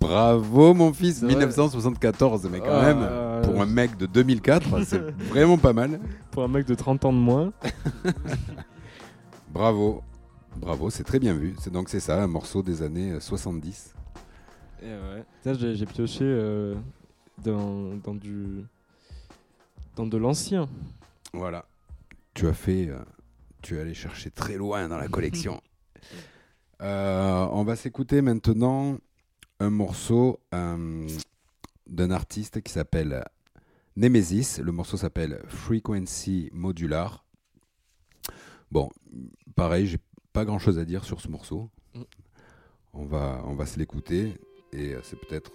Bravo 0.01 0.75
mon 0.75 0.93
fils, 0.93 1.19
C'est 1.21 1.27
vrai. 1.27 1.35
1974, 1.37 2.49
mais 2.51 2.59
quand 2.61 2.67
Ah, 2.69 2.83
même, 2.83 2.99
euh, 3.03 3.43
pour 3.43 3.61
un 3.63 3.67
mec 3.67 3.97
de 3.97 4.07
2004, 4.07 4.83
c'est 4.85 4.99
vraiment 5.29 5.57
pas 5.59 5.73
mal. 5.73 6.01
Pour 6.33 6.43
un 6.43 6.49
mec 6.49 6.67
de 6.67 6.75
30 6.75 7.05
ans 7.05 7.13
de 7.13 7.19
moins. 7.19 7.53
Bravo, 9.53 10.03
bravo, 10.57 10.89
c'est 10.89 11.05
très 11.05 11.19
bien 11.19 11.35
vu. 11.35 11.55
C'est 11.61 11.71
donc 11.71 11.91
c'est 11.91 12.01
ça, 12.01 12.23
un 12.23 12.27
morceau 12.27 12.63
des 12.63 12.81
années 12.83 13.11
euh, 13.13 13.21
70. 13.21 13.93
Et 14.83 14.87
ouais. 14.87 15.25
Ça, 15.45 15.53
j'ai 15.53 15.75
j'ai 15.77 15.85
pioché 15.85 16.25
euh, 16.25 16.75
dans, 17.39 17.95
dans 17.97 18.15
du. 18.15 18.65
dans 19.97 20.07
de 20.07 20.17
l'ancien. 20.17 20.69
Voilà. 21.33 21.67
Tu 22.35 22.47
as 22.47 22.53
fait, 22.53 22.89
euh, 22.89 22.99
tu 23.63 23.77
es 23.77 23.81
allé 23.81 23.95
chercher 23.95 24.31
très 24.31 24.57
loin 24.57 24.89
dans 24.89 24.99
la 24.99 25.09
collection. 25.17 25.61
Euh, 26.81 27.47
on 27.51 27.65
va 27.65 27.77
s'écouter 27.77 28.23
maintenant 28.23 28.99
un 29.61 29.71
morceau 29.71 30.41
euh, 30.55 31.09
d'un 31.87 32.11
artiste 32.11 32.61
qui 32.63 32.73
s'appelle 32.73 33.25
Nemesis. 33.97 34.59
Le 34.63 34.73
morceau 34.73 34.97
s'appelle 34.97 35.43
Frequency 35.49 36.51
Modular. 36.53 37.25
Bon, 38.71 38.91
pareil, 39.55 39.87
j'ai 39.87 39.99
pas 40.33 40.45
grand 40.45 40.59
chose 40.59 40.79
à 40.79 40.85
dire 40.85 41.05
sur 41.05 41.21
ce 41.21 41.29
morceau. 41.29 41.71
Mm. 41.95 42.03
On 42.95 43.05
va, 43.07 43.43
on 43.47 43.55
va 43.55 43.65
se 43.67 43.79
l'écouter 43.79 44.39
et 44.73 44.95
c'est 45.03 45.19
peut-être, 45.19 45.53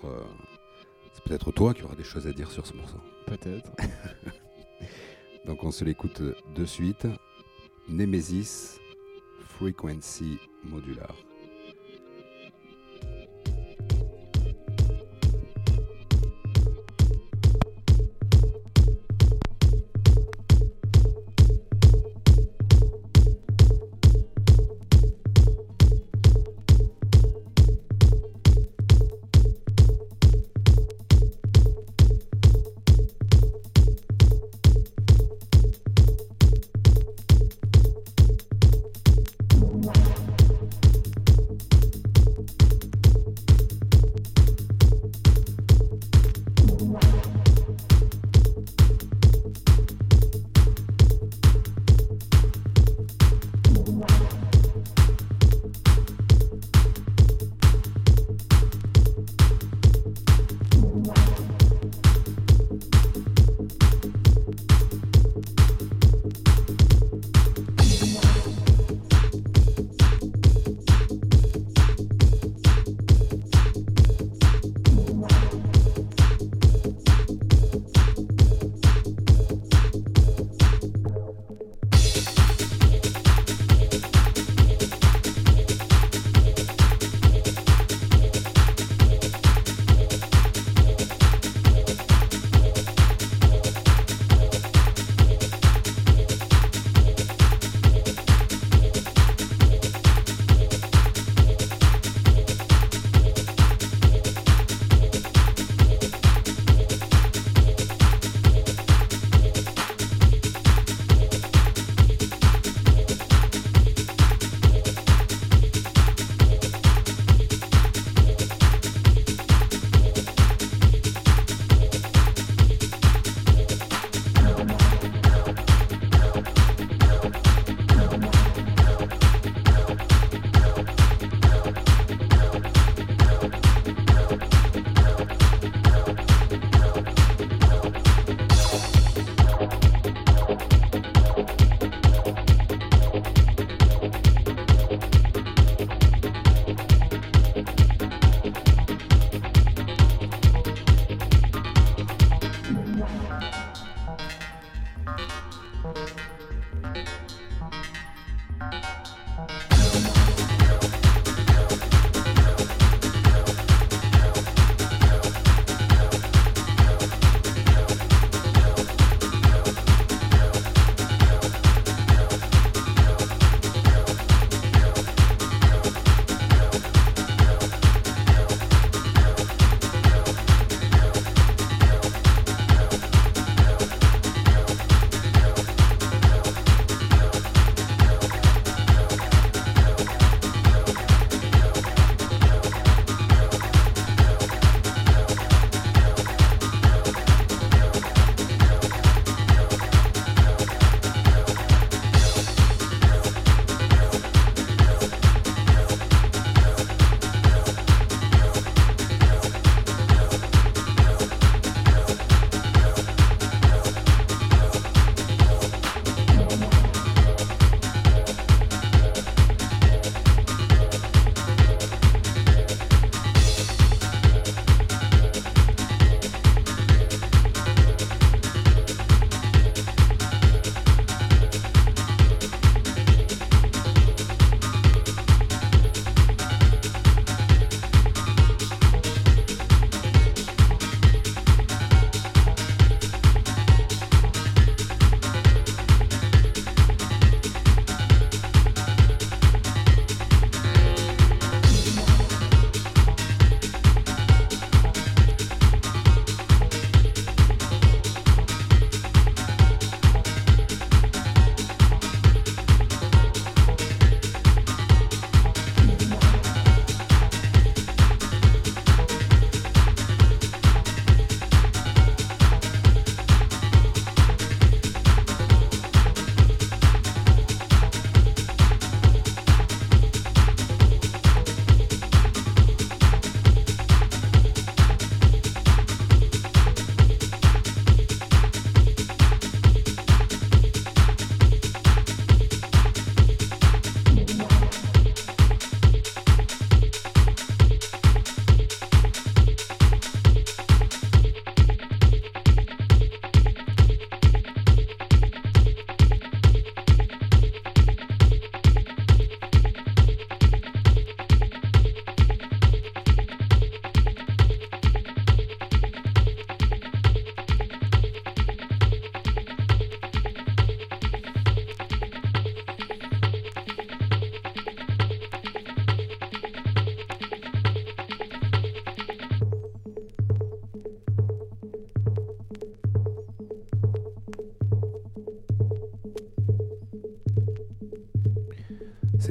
peut-être 1.27 1.51
toi 1.51 1.73
qui 1.73 1.83
auras 1.83 1.95
des 1.95 2.03
choses 2.03 2.25
à 2.27 2.31
dire 2.31 2.49
sur 2.49 2.65
ce 2.65 2.73
morceau. 2.73 2.99
Peut-être. 3.25 3.71
Donc 5.45 5.63
on 5.63 5.71
se 5.71 5.83
l'écoute 5.83 6.21
de 6.21 6.65
suite. 6.65 7.07
Nemesis 7.89 8.79
Frequency 9.47 10.37
Modular. 10.63 11.15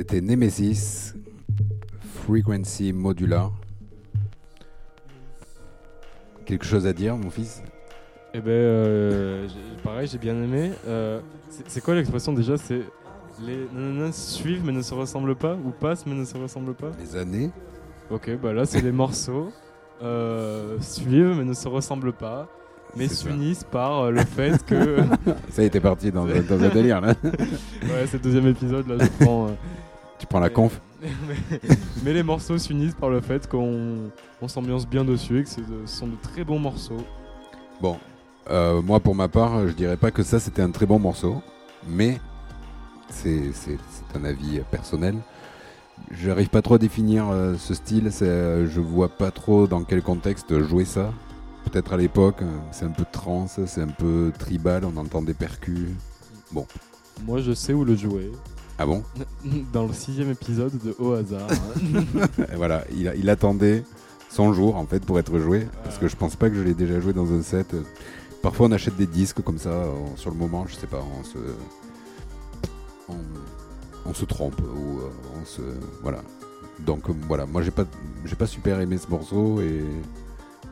C'était 0.09 0.21
Nemesis 0.21 1.15
Frequency 2.25 2.93
Modular. 2.93 3.51
Quelque 6.45 6.65
chose 6.65 6.87
à 6.87 6.93
dire, 6.93 7.17
mon 7.17 7.29
fils? 7.29 7.61
Eh 8.33 8.39
ben, 8.41 8.51
euh, 8.53 9.49
pareil, 9.83 10.07
j'ai 10.07 10.19
bien 10.19 10.35
aimé. 10.41 10.71
Euh, 10.87 11.19
c'est- 11.67 11.81
quoi 11.81 11.97
l'expression 11.97 12.33
déjà? 12.33 12.57
C'est 12.57 12.83
les 13.45 13.67
nanana 13.75 14.13
suivent 14.13 14.63
mais 14.65 14.71
ne 14.71 14.81
se 14.81 14.95
ressemblent 14.95 15.35
pas 15.35 15.55
ou 15.57 15.71
passent 15.71 16.07
mais 16.07 16.15
ne 16.15 16.25
se 16.25 16.37
ressemblent 16.39 16.75
pas? 16.75 16.93
Les 17.01 17.17
années 17.17 17.51
Ok, 18.09 18.31
bah 18.41 18.53
là 18.53 18.65
c'est 18.65 18.83
les 18.83 18.93
morceaux 18.93 19.51
euh, 20.03 20.79
suivent 20.81 21.35
mais 21.37 21.45
ne 21.45 21.53
se 21.53 21.67
ressemblent 21.67 22.13
pas, 22.13 22.49
mais 22.95 23.09
s'unissent 23.09 23.65
par 23.65 24.13
le 24.13 24.21
fait 24.25 24.65
que 24.65 24.99
Ça 25.51 25.65
est, 25.65 25.71
t'es 25.71 25.81
parti 25.81 26.13
dans, 26.13 26.27
dans 26.27 26.63
un 26.63 26.69
délire 26.69 27.01
là. 27.01 27.09
ouais, 27.25 28.07
c'est 28.07 28.19
le 28.19 28.23
deuxième 28.23 28.47
épisode 28.47 28.87
là, 28.87 28.99
je 29.05 29.25
prends. 29.25 29.49
euh, 29.49 29.51
Tu 30.19 30.27
prends 30.27 30.41
la 30.41 30.51
conf 30.51 30.81
mais, 32.05 32.15
les 32.15 32.23
morceaux 32.23 32.57
s'unissent 32.57 32.95
par 32.95 33.11
le 33.11 33.21
fait 33.21 33.47
qu'on 33.49 34.11
on 34.41 34.49
s'ambiance 34.49 34.89
bien 34.89 35.05
dessus 35.05 35.41
et 35.41 35.45
que 35.45 35.51
ce 35.51 35.61
sont 35.85 36.07
de 36.07 36.17
très 36.23 36.43
bons 36.43 36.59
morceaux. 36.59 37.05
Bon, 37.83 37.99
euh, 38.51 38.81
moi 38.81 38.99
pour 38.99 39.15
ma 39.15 39.29
part, 39.29 39.69
je 39.69 39.73
dirais 39.75 39.99
pas 39.99 40.11
que 40.11 40.23
ça 40.23 40.41
c'était 40.41 40.63
un 40.63 40.71
très 40.71 40.87
bon 40.87 40.99
morceau, 40.99 41.43
mais 41.87 42.19
c'est 43.11 43.53
un 44.15 44.25
avis 44.25 44.61
personnel. 44.71 45.17
J'arrive 46.11 46.49
pas 46.49 46.63
trop 46.63 46.75
à 46.75 46.79
définir 46.79 47.29
euh, 47.31 47.55
ce 47.57 47.75
style, 47.75 48.11
euh, 48.23 48.67
je 48.69 48.81
vois 48.81 49.09
pas 49.09 49.31
trop 49.31 49.67
dans 49.67 49.83
quel 49.83 50.03
contexte 50.03 50.59
jouer 50.63 50.85
ça. 50.85 51.13
Peut-être 51.65 51.95
à 51.95 51.97
l'époque, 51.97 52.43
euh, 52.43 52.59
c'est 52.71 52.85
un 52.85 52.91
peu 52.91 53.05
trance, 53.11 53.59
c'est 53.67 53.81
un 53.81 53.89
peu 53.89 54.33
tribal, 54.39 54.85
on 54.85 54.97
entend 54.97 55.23
des 55.23 55.35
percus. 55.35 55.89
Moi 57.25 57.41
je 57.41 57.53
sais 57.53 57.73
où 57.73 57.85
le 57.85 57.97
jouer. 57.97 58.31
Ah 58.79 58.87
bon 58.87 59.03
Dans 59.73 59.87
le 59.87 59.93
sixième 59.93 60.31
épisode 60.31 60.73
de 60.85 60.95
Au 60.99 61.13
hasard. 61.13 61.49
Et 62.53 62.57
Voilà, 62.57 62.85
il, 62.93 63.13
il 63.17 63.31
attendait 63.31 63.83
son 64.31 64.53
jour 64.53 64.77
en 64.77 64.85
fait 64.87 65.05
pour 65.05 65.19
être 65.19 65.39
joué, 65.39 65.67
parce 65.85 65.97
que 65.99 66.09
je 66.09 66.17
pense 66.17 66.37
pas 66.37 66.51
que 66.51 66.57
je 66.57 66.63
l'ai 66.63 66.75
déjà 66.75 67.01
joué 67.01 67.13
dans 67.13 67.33
un 67.33 67.43
set. 67.43 67.75
Parfois 68.43 68.67
on 68.67 68.73
achète 68.73 68.97
des 68.97 69.07
disques 69.07 69.41
comme 69.43 69.59
ça, 69.59 69.71
on- 69.73 70.17
sur 70.17 70.31
le 70.31 70.37
moment, 70.37 70.67
je 70.67 70.75
sais 70.77 70.87
pas, 70.87 71.03
on 71.19 71.25
se, 71.25 71.39
on, 73.09 73.15
on 74.05 74.15
se 74.15 74.25
trompe 74.25 74.61
ou 74.61 74.99
euh, 75.01 75.11
on 75.41 75.45
se, 75.45 75.63
voilà. 76.03 76.19
Donc 76.81 77.09
euh, 77.09 77.13
voilà, 77.27 77.47
moi 77.47 77.63
j'ai 77.63 77.71
pas, 77.71 77.85
j'ai 78.25 78.37
pas 78.37 78.47
super 78.47 78.81
aimé 78.81 78.99
ce 78.99 79.09
morceau 79.09 79.61
et, 79.63 79.83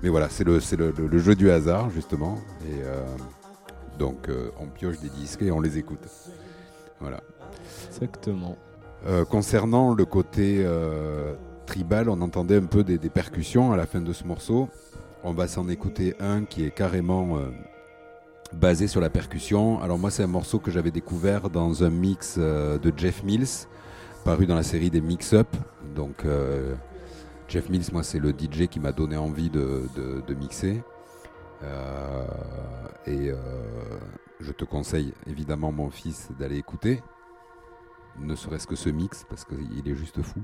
mais 0.02 0.10
voilà, 0.10 0.28
c'est 0.28 0.44
le, 0.44 0.60
c'est 0.60 0.76
le, 0.76 0.92
le- 0.96 1.06
le 1.06 1.18
jeu 1.18 1.34
du 1.34 1.50
hasard 1.50 1.88
justement 1.90 2.36
et 2.68 2.82
euh, 2.82 3.02
donc 3.98 4.28
euh, 4.28 4.50
on 4.60 4.66
pioche 4.66 4.98
des 5.00 5.08
disques 5.08 5.40
et 5.42 5.50
on 5.50 5.60
les 5.60 5.78
écoute. 5.78 6.06
Voilà. 7.00 7.22
Exactement. 7.94 8.56
Euh, 9.06 9.24
concernant 9.24 9.94
le 9.94 10.04
côté 10.04 10.62
euh, 10.64 11.34
tribal, 11.66 12.08
on 12.08 12.20
entendait 12.22 12.56
un 12.56 12.64
peu 12.64 12.82
des, 12.82 12.98
percussions 13.08 13.72
à 13.72 13.76
la 13.76 13.86
fin 13.86 14.00
de 14.00 14.12
ce 14.12 14.24
morceau. 14.24 14.68
On 15.22 15.32
va 15.32 15.46
s'en 15.46 15.68
écouter 15.68 16.14
un 16.20 16.44
qui 16.44 16.64
est 16.64 16.70
carrément 16.70 17.36
euh, 17.36 17.50
basé 18.52 18.88
sur 18.88 19.00
la 19.00 19.10
percussion. 19.10 19.80
Alors 19.80 19.98
moi, 19.98 20.10
c'est 20.10 20.24
un 20.24 20.28
morceau 20.28 20.58
que 20.58 20.70
j'avais 20.70 20.90
découvert 20.90 21.50
dans 21.50 21.84
un 21.84 21.90
mix 21.90 22.38
de 22.38 22.92
Jeff 22.96 23.22
Mills, 23.22 23.68
paru 24.24 24.46
dans 24.46 24.56
la 24.56 24.64
série 24.64 24.90
des 24.90 25.00
Mix-Up. 25.00 25.48
Donc 25.94 26.24
euh, 26.24 26.74
Jeff 27.48 27.68
Mills, 27.68 27.86
moi, 27.92 28.02
c'est 28.02 28.18
le 28.18 28.30
DJ 28.30 28.66
qui 28.68 28.80
m'a 28.80 28.92
donné 28.92 29.16
envie 29.16 29.50
de, 29.50 29.88
mixer. 30.34 30.82
Et 33.06 33.30
je 34.40 34.52
te 34.52 34.64
conseille 34.64 35.14
évidemment, 35.26 35.70
mon 35.70 35.90
fils, 35.90 36.28
d'aller 36.38 36.56
écouter 36.56 37.00
ne 38.20 38.34
serait-ce 38.34 38.66
que 38.66 38.76
ce 38.76 38.88
mix, 38.88 39.24
parce 39.28 39.44
qu'il 39.44 39.88
est 39.88 39.94
juste 39.94 40.22
fou. 40.22 40.42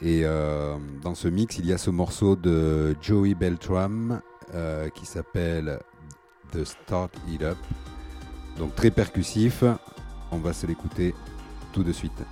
Et 0.00 0.22
euh, 0.24 0.76
dans 1.02 1.14
ce 1.14 1.28
mix, 1.28 1.58
il 1.58 1.66
y 1.66 1.72
a 1.72 1.78
ce 1.78 1.90
morceau 1.90 2.34
de 2.36 2.96
Joey 3.02 3.34
Beltram 3.34 4.20
euh, 4.54 4.88
qui 4.88 5.04
s'appelle 5.04 5.78
The 6.52 6.64
Start 6.64 7.12
It 7.28 7.42
Up. 7.42 7.58
Donc 8.58 8.74
très 8.74 8.90
percussif. 8.90 9.62
On 10.32 10.38
va 10.38 10.52
se 10.52 10.66
l'écouter 10.66 11.14
tout 11.72 11.82
de 11.82 11.92
suite. 11.92 12.22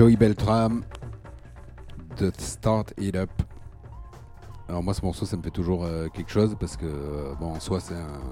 Joey 0.00 0.16
Beltram, 0.16 0.82
The 2.16 2.34
Start 2.40 2.94
It 2.96 3.14
Up. 3.16 3.28
Alors 4.66 4.82
moi 4.82 4.94
ce 4.94 5.04
morceau 5.04 5.26
ça 5.26 5.36
me 5.36 5.42
fait 5.42 5.50
toujours 5.50 5.84
euh, 5.84 6.08
quelque 6.08 6.30
chose 6.30 6.56
parce 6.58 6.78
que 6.78 6.86
euh, 6.86 7.34
bon 7.38 7.48
en 7.48 7.60
soi 7.60 7.80
c'est 7.80 7.96
un... 7.96 8.22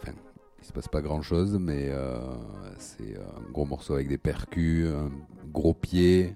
Enfin, 0.00 0.12
il 0.58 0.64
se 0.64 0.72
passe 0.72 0.88
pas 0.88 1.02
grand 1.02 1.20
chose 1.20 1.58
mais 1.60 1.90
euh, 1.90 2.18
c'est 2.78 3.14
un 3.14 3.52
gros 3.52 3.66
morceau 3.66 3.92
avec 3.92 4.08
des 4.08 4.16
percus, 4.16 4.88
un 4.88 5.10
gros 5.52 5.74
pied. 5.74 6.34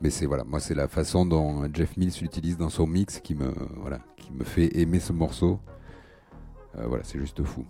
Mais 0.00 0.08
c'est 0.08 0.24
voilà, 0.24 0.44
moi 0.44 0.58
c'est 0.58 0.74
la 0.74 0.88
façon 0.88 1.26
dont 1.26 1.68
Jeff 1.74 1.98
Mills 1.98 2.14
l'utilise 2.22 2.56
dans 2.56 2.70
son 2.70 2.86
mix 2.86 3.20
qui 3.20 3.34
me 3.34 3.52
voilà, 3.76 3.98
qui 4.16 4.32
me 4.32 4.44
fait 4.44 4.78
aimer 4.78 4.98
ce 4.98 5.12
morceau. 5.12 5.60
Voilà, 6.72 7.04
c'est 7.04 7.18
juste 7.18 7.44
fou. 7.44 7.66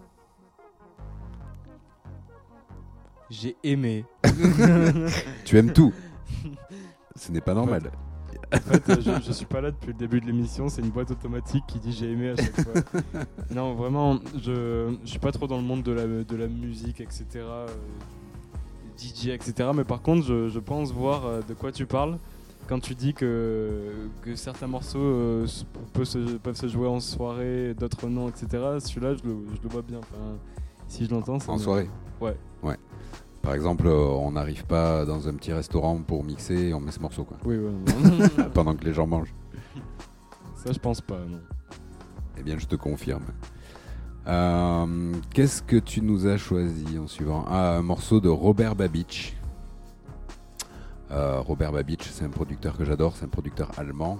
J'ai 3.32 3.56
aimé. 3.64 4.04
Tu 5.46 5.56
aimes 5.56 5.72
tout. 5.72 5.92
Ce 7.16 7.32
n'est 7.32 7.40
pas 7.40 7.54
normal. 7.54 7.90
En 8.52 8.58
fait, 8.58 8.90
euh, 8.90 8.96
je, 9.00 9.24
je 9.26 9.32
suis 9.32 9.46
pas 9.46 9.62
là 9.62 9.70
depuis 9.70 9.88
le 9.88 9.94
début 9.94 10.20
de 10.20 10.26
l'émission, 10.26 10.68
c'est 10.68 10.82
une 10.82 10.90
boîte 10.90 11.10
automatique 11.10 11.64
qui 11.66 11.78
dit 11.78 11.92
j'ai 11.92 12.10
aimé 12.12 12.30
à 12.30 12.36
chaque 12.36 12.60
fois. 12.60 13.00
non, 13.50 13.72
vraiment, 13.72 14.18
je, 14.38 14.94
je 15.02 15.08
suis 15.08 15.18
pas 15.18 15.32
trop 15.32 15.46
dans 15.46 15.56
le 15.56 15.62
monde 15.62 15.82
de 15.82 15.92
la, 15.92 16.06
de 16.06 16.36
la 16.36 16.46
musique, 16.46 17.00
etc. 17.00 17.24
euh, 17.36 17.66
DJ, 18.98 19.28
etc. 19.28 19.70
Mais 19.74 19.84
par 19.84 20.02
contre, 20.02 20.26
je, 20.26 20.50
je 20.50 20.58
pense 20.58 20.92
voir 20.92 21.24
euh, 21.24 21.40
de 21.48 21.54
quoi 21.54 21.72
tu 21.72 21.86
parles 21.86 22.18
quand 22.68 22.80
tu 22.80 22.94
dis 22.94 23.14
que, 23.14 23.92
que 24.20 24.36
certains 24.36 24.66
morceaux 24.66 24.98
euh, 24.98 25.46
peuvent, 25.94 26.04
se, 26.04 26.18
peuvent 26.36 26.56
se 26.56 26.68
jouer 26.68 26.86
en 26.86 27.00
soirée, 27.00 27.72
d'autres 27.72 28.06
non, 28.08 28.28
etc. 28.28 28.46
Celui-là, 28.78 29.14
je 29.14 29.22
le, 29.26 29.36
je 29.56 29.62
le 29.62 29.68
vois 29.70 29.82
bien. 29.82 30.00
Enfin, 30.00 30.36
si 30.86 31.06
je 31.06 31.10
l'entends, 31.10 31.38
En 31.48 31.56
soirée 31.58 31.88
Ouais. 32.20 32.36
Ouais. 32.62 32.76
Par 33.43 33.55
exemple, 33.55 33.88
euh, 33.88 33.93
on 33.93 34.32
n'arrive 34.32 34.64
pas 34.64 35.05
dans 35.05 35.28
un 35.28 35.34
petit 35.34 35.53
restaurant 35.53 35.97
pour 35.99 36.22
mixer 36.24 36.68
et 36.68 36.74
on 36.74 36.80
met 36.80 36.93
ce 36.93 37.01
morceau 37.01 37.24
quoi. 37.24 37.36
Oui, 37.45 37.57
ouais, 37.57 38.28
pendant 38.55 38.74
que 38.76 38.84
les 38.84 38.95
gens 38.95 39.07
mangent. 39.07 39.34
ça, 40.55 40.72
je 40.72 40.78
pense 40.78 41.01
pas, 41.01 41.18
non. 41.18 41.40
Eh 42.38 42.43
bien, 42.43 42.57
je 42.59 42.66
te 42.66 42.76
confirme. 42.76 43.24
Euh, 44.28 45.12
Qu'est-ce 45.34 45.62
que 45.62 45.76
tu 45.76 46.01
nous 46.03 46.26
as 46.26 46.36
choisi 46.36 46.99
en 46.99 47.09
suivant? 47.09 47.45
Ah, 47.49 47.76
un 47.76 47.82
morceau 47.82 48.20
de 48.20 48.28
Robert 48.28 48.76
Babich. 48.76 49.36
Euh, 51.11 51.40
Robert 51.40 51.72
Babich, 51.72 52.05
c'est 52.05 52.24
un 52.24 52.30
producteur 52.30 52.76
que 52.76 52.84
j'adore, 52.84 53.16
c'est 53.16 53.24
un 53.24 53.28
producteur 53.28 53.70
allemand 53.76 54.18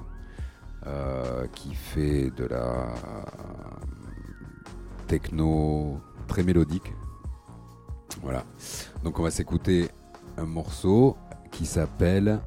euh, 0.87 1.47
qui 1.55 1.75
fait 1.75 2.31
de 2.31 2.45
la 2.45 2.89
techno 5.07 6.01
très 6.27 6.43
mélodique. 6.43 6.93
Voilà. 8.23 8.45
Donc 9.03 9.19
on 9.19 9.23
va 9.23 9.31
s'écouter 9.31 9.89
un 10.37 10.47
morceau 10.47 11.17
qui 11.51 11.67
s'appelle 11.67 12.41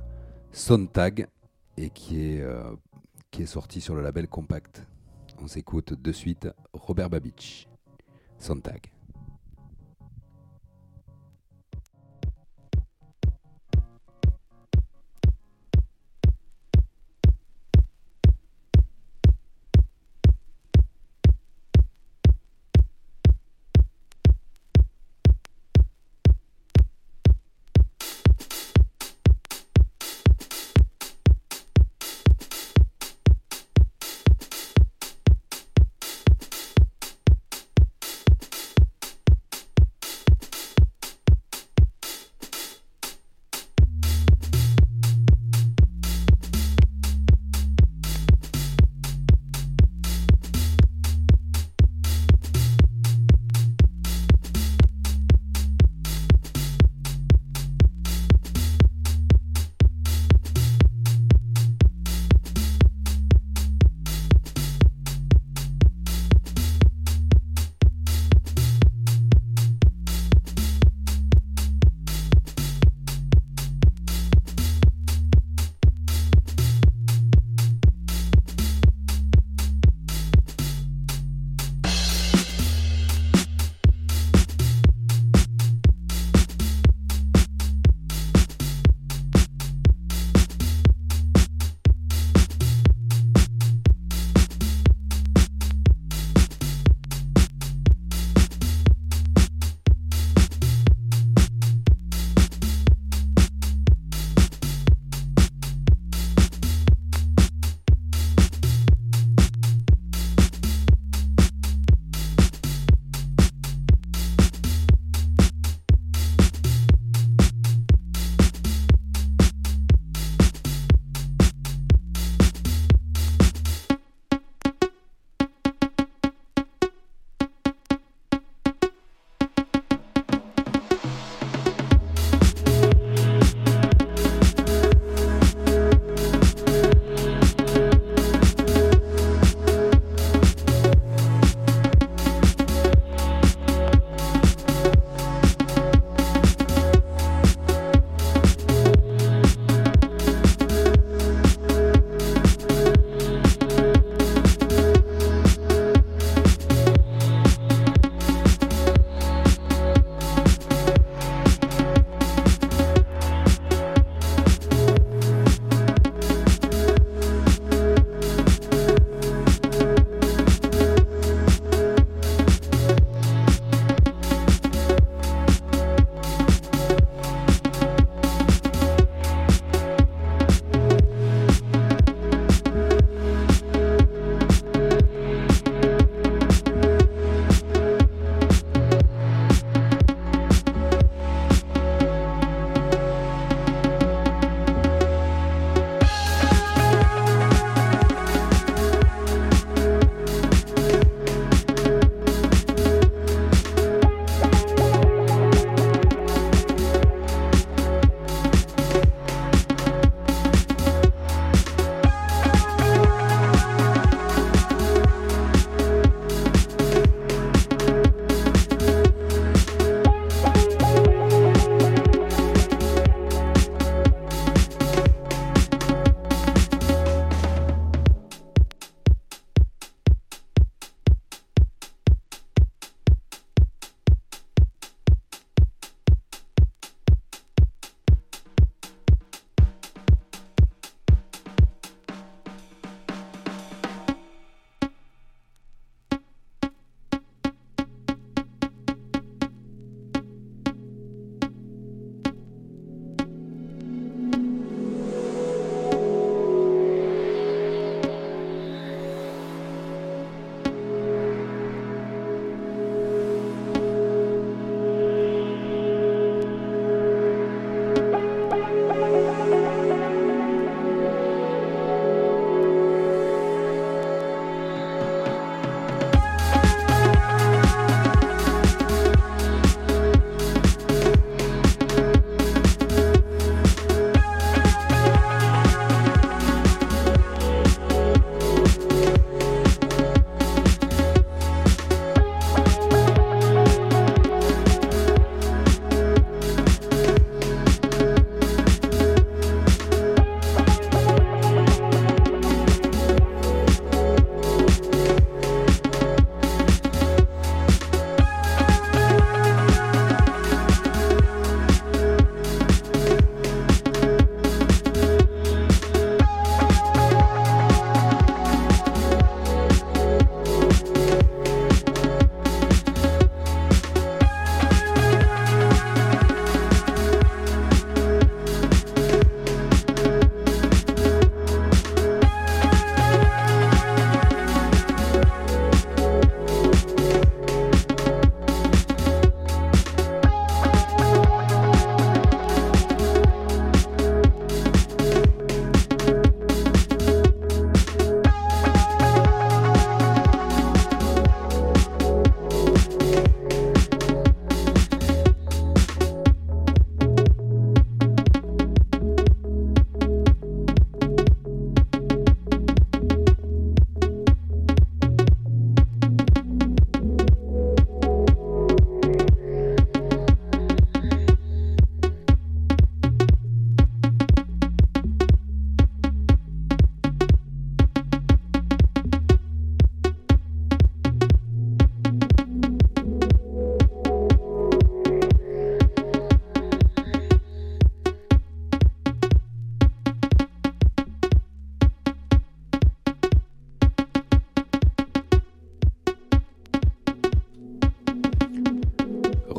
Sontag 0.52 1.28
et 1.78 1.90
qui 1.90 2.22
est, 2.22 2.42
euh, 2.42 2.74
qui 3.30 3.44
est 3.44 3.46
sorti 3.46 3.82
sur 3.82 3.94
le 3.94 4.02
label 4.02 4.28
Compact. 4.28 4.88
On 5.42 5.48
s'écoute 5.48 5.94
de 5.94 6.12
suite 6.14 6.48
Robert 6.74 7.10
Babich, 7.10 7.68
Sontag. 8.40 8.95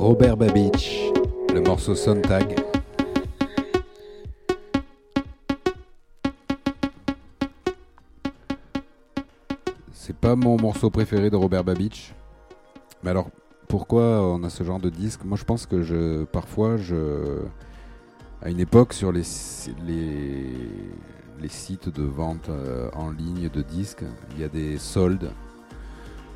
Robert 0.07 0.37
Babich, 0.37 1.11
le 1.53 1.61
morceau 1.61 1.97
Sontag. 1.97 2.55
C'est 9.91 10.17
pas 10.17 10.37
mon 10.37 10.61
morceau 10.61 10.91
préféré 10.91 11.29
de 11.29 11.35
Robert 11.35 11.65
Babich. 11.65 12.15
Mais 13.03 13.11
alors, 13.11 13.31
pourquoi 13.67 14.23
on 14.23 14.45
a 14.45 14.49
ce 14.49 14.63
genre 14.63 14.79
de 14.79 14.91
disque? 14.91 15.25
Moi, 15.25 15.37
je 15.37 15.43
pense 15.43 15.67
que 15.67 15.83
je, 15.83 16.23
parfois, 16.23 16.77
à 18.43 18.49
une 18.49 18.61
époque, 18.61 18.93
sur 18.93 19.11
les, 19.11 19.23
les, 19.85 20.53
les 21.41 21.49
sites 21.49 21.89
de 21.89 22.05
vente 22.05 22.49
euh, 22.49 22.89
en 22.95 23.11
ligne 23.11 23.49
de 23.49 23.61
disques, 23.61 24.05
il 24.37 24.41
y 24.41 24.45
a 24.45 24.49
des 24.49 24.79
soldes. 24.79 25.33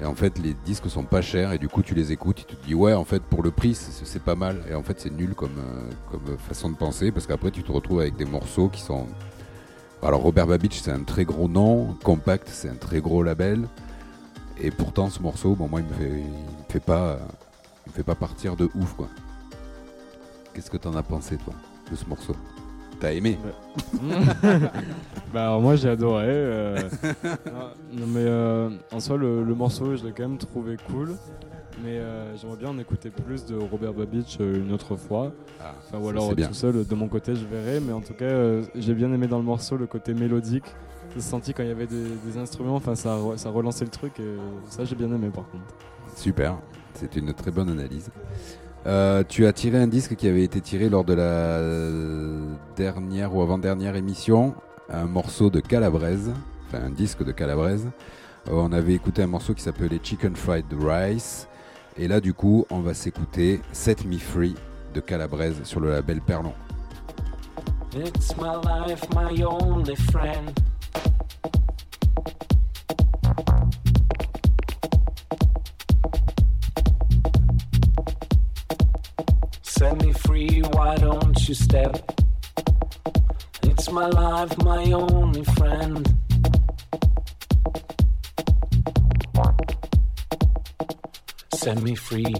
Et 0.01 0.07
en 0.07 0.15
fait, 0.15 0.39
les 0.39 0.55
disques 0.65 0.89
sont 0.89 1.05
pas 1.05 1.21
chers 1.21 1.53
et 1.53 1.59
du 1.59 1.69
coup, 1.69 1.83
tu 1.83 1.95
les 1.95 2.11
écoutes 2.11 2.41
et 2.41 2.45
tu 2.45 2.57
te 2.57 2.67
dis, 2.67 2.75
ouais, 2.75 2.95
en 2.95 3.05
fait, 3.05 3.23
pour 3.23 3.43
le 3.43 3.51
prix, 3.51 3.75
c'est 3.75 4.23
pas 4.23 4.35
mal. 4.35 4.63
Et 4.71 4.75
en 4.75 4.83
fait, 4.83 4.99
c'est 4.99 5.11
nul 5.11 5.35
comme, 5.35 5.59
euh, 5.59 5.91
comme 6.11 6.39
façon 6.39 6.71
de 6.71 6.77
penser 6.77 7.13
parce 7.13 7.27
qu'après, 7.27 7.51
tu 7.51 7.63
te 7.63 7.71
retrouves 7.71 8.01
avec 8.01 8.17
des 8.17 8.25
morceaux 8.25 8.69
qui 8.69 8.81
sont. 8.81 9.07
Alors, 10.03 10.23
Robert 10.23 10.47
Babich, 10.47 10.81
c'est 10.81 10.91
un 10.91 11.03
très 11.03 11.27
gros 11.27 11.49
nom. 11.49 11.95
Compact, 12.03 12.49
c'est 12.49 12.71
un 12.71 12.77
très 12.77 13.01
gros 13.01 13.23
label. 13.23 13.69
Et 14.59 14.71
pourtant, 14.71 15.11
ce 15.11 15.21
morceau, 15.21 15.55
bon, 15.55 15.69
moi, 15.69 15.81
il 15.81 15.87
me 15.87 15.93
fait, 15.93 16.21
il 16.21 16.65
me 16.65 16.71
fait 16.71 16.81
pas, 16.81 17.19
il 17.87 17.91
me 17.91 17.95
fait 17.95 18.03
pas 18.03 18.15
partir 18.15 18.57
de 18.57 18.71
ouf, 18.75 18.95
quoi. 18.95 19.09
Qu'est-ce 20.55 20.71
que 20.71 20.79
t'en 20.79 20.97
as 20.97 21.03
pensé, 21.03 21.37
toi, 21.37 21.53
de 21.91 21.97
ce 21.97 22.07
morceau? 22.07 22.35
T'as 23.01 23.13
aimé 23.13 23.39
bah 25.33 25.43
alors 25.45 25.61
moi 25.63 25.77
j'ai 25.77 25.89
adoré. 25.89 26.25
euh, 26.29 26.77
non, 27.93 28.07
mais 28.09 28.21
euh, 28.25 28.71
en 28.93 29.01
soi 29.01 29.17
le, 29.17 29.43
le 29.45 29.55
morceau 29.55 29.97
je 29.97 30.05
l'ai 30.05 30.13
quand 30.13 30.29
même 30.29 30.39
trouvé 30.39 30.77
cool. 30.91 31.15
Mais 31.83 31.97
euh, 31.99 32.37
j'aimerais 32.37 32.59
bien 32.59 32.69
en 32.69 32.79
écouter 32.79 33.09
plus 33.09 33.47
de 33.47 33.57
Robert 33.57 33.95
Babich 33.95 34.37
euh, 34.41 34.57
une 34.63 34.73
autre 34.73 34.97
fois. 34.97 35.33
Ah, 35.61 35.73
Enfin, 35.89 35.99
ou 35.99 36.05
ça, 36.05 36.11
alors 36.11 36.29
c'est 36.29 36.35
bien. 36.35 36.49
tout 36.49 36.55
seul 36.55 36.87
de 36.87 36.95
mon 36.95 37.09
côté 37.09 37.35
je 37.35 37.47
verrai. 37.47 37.81
Mais 37.81 37.93
en 37.93 38.01
tout 38.03 38.13
cas 38.13 38.25
euh, 38.27 38.65
j'ai 38.75 38.93
bien 38.93 39.11
aimé 39.13 39.27
dans 39.29 39.39
le 39.39 39.45
morceau 39.45 39.77
le 39.79 39.87
côté 39.87 40.13
mélodique. 40.13 40.67
J'ai 41.15 41.23
senti 41.23 41.55
quand 41.55 41.63
il 41.63 41.69
y 41.71 41.73
avait 41.73 41.87
des, 41.87 42.05
des 42.27 42.39
instruments, 42.39 42.77
enfin 42.77 42.95
ça, 42.95 43.17
re- 43.17 43.37
ça 43.37 43.51
relançait 43.51 43.85
le 43.85 43.91
truc 43.91 44.21
et 44.21 44.37
ça 44.69 44.85
j'ai 44.85 44.95
bien 44.95 45.09
aimé 45.09 45.31
par 45.33 45.45
contre. 45.49 45.65
Super, 46.17 46.59
c'est 46.95 47.17
une 47.17 47.33
très 47.33 47.51
bonne 47.51 47.71
analyse. 47.71 48.11
Euh, 48.87 49.23
tu 49.29 49.47
as 49.47 49.53
tiré 49.53 49.79
un 49.79 49.87
disque 49.87 50.17
qui 50.17 50.27
avait 50.27 50.43
été 50.43 50.61
tiré 50.61 50.89
lors 50.89 51.05
de 51.05 51.13
la 51.13 51.61
dernière 52.77 53.35
ou 53.35 53.43
avant-dernière 53.43 53.95
émission, 53.95 54.55
un 54.89 55.05
morceau 55.05 55.51
de 55.51 55.61
Calabrese, 55.61 56.33
enfin 56.67 56.85
un 56.85 56.91
disque 56.91 57.23
de 57.23 57.33
Calabrese. 57.33 57.89
Euh, 58.49 58.53
on 58.53 58.73
avait 58.73 58.95
écouté 58.95 59.23
un 59.23 59.27
morceau 59.27 59.53
qui 59.53 59.63
s'appelait 59.63 60.01
Chicken 60.03 60.35
Fried 60.35 60.65
Rice, 60.81 61.47
et 61.99 62.09
là 62.09 62.21
du 62.21 62.33
coup 62.33 62.65
on 62.71 62.81
va 62.81 62.95
s'écouter 62.95 63.61
Set 63.73 64.07
Me 64.07 64.17
Free 64.17 64.55
de 64.95 65.01
Calabrese 65.01 65.63
sur 65.65 65.81
le 65.81 65.91
label 65.91 66.23
Perlon. 66.23 66.55
It's 67.95 68.35
my 68.39 68.57
life, 68.65 69.03
my 69.15 69.45
only 69.45 69.97
friend. 69.97 70.59
Set 79.81 79.99
me 80.03 80.13
free, 80.13 80.61
why 80.75 80.95
don't 80.97 81.49
you 81.49 81.55
step? 81.55 81.97
It's 83.63 83.91
my 83.91 84.09
life, 84.09 84.59
my 84.59 84.93
only 84.93 85.43
friend. 85.43 86.19
Set 91.55 91.81
me 91.81 91.95
free. 91.95 92.35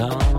down. 0.00 0.29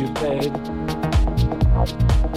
you 0.00 0.08
paid. 0.14 2.29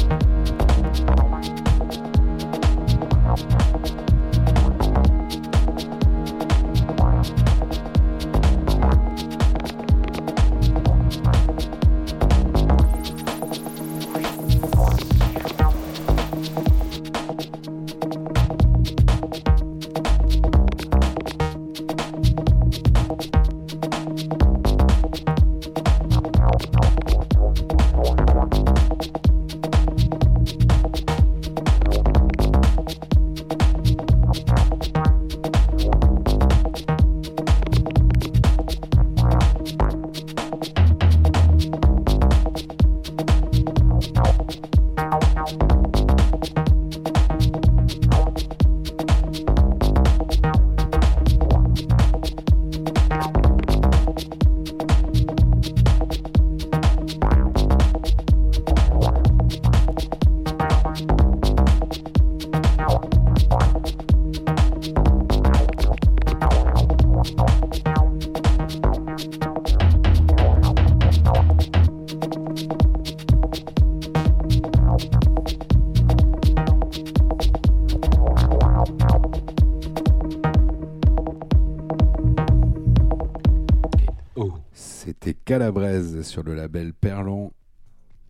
Calabrese 85.53 86.23
sur 86.23 86.41
le 86.41 86.55
label 86.55 86.93
Perlon 86.93 87.51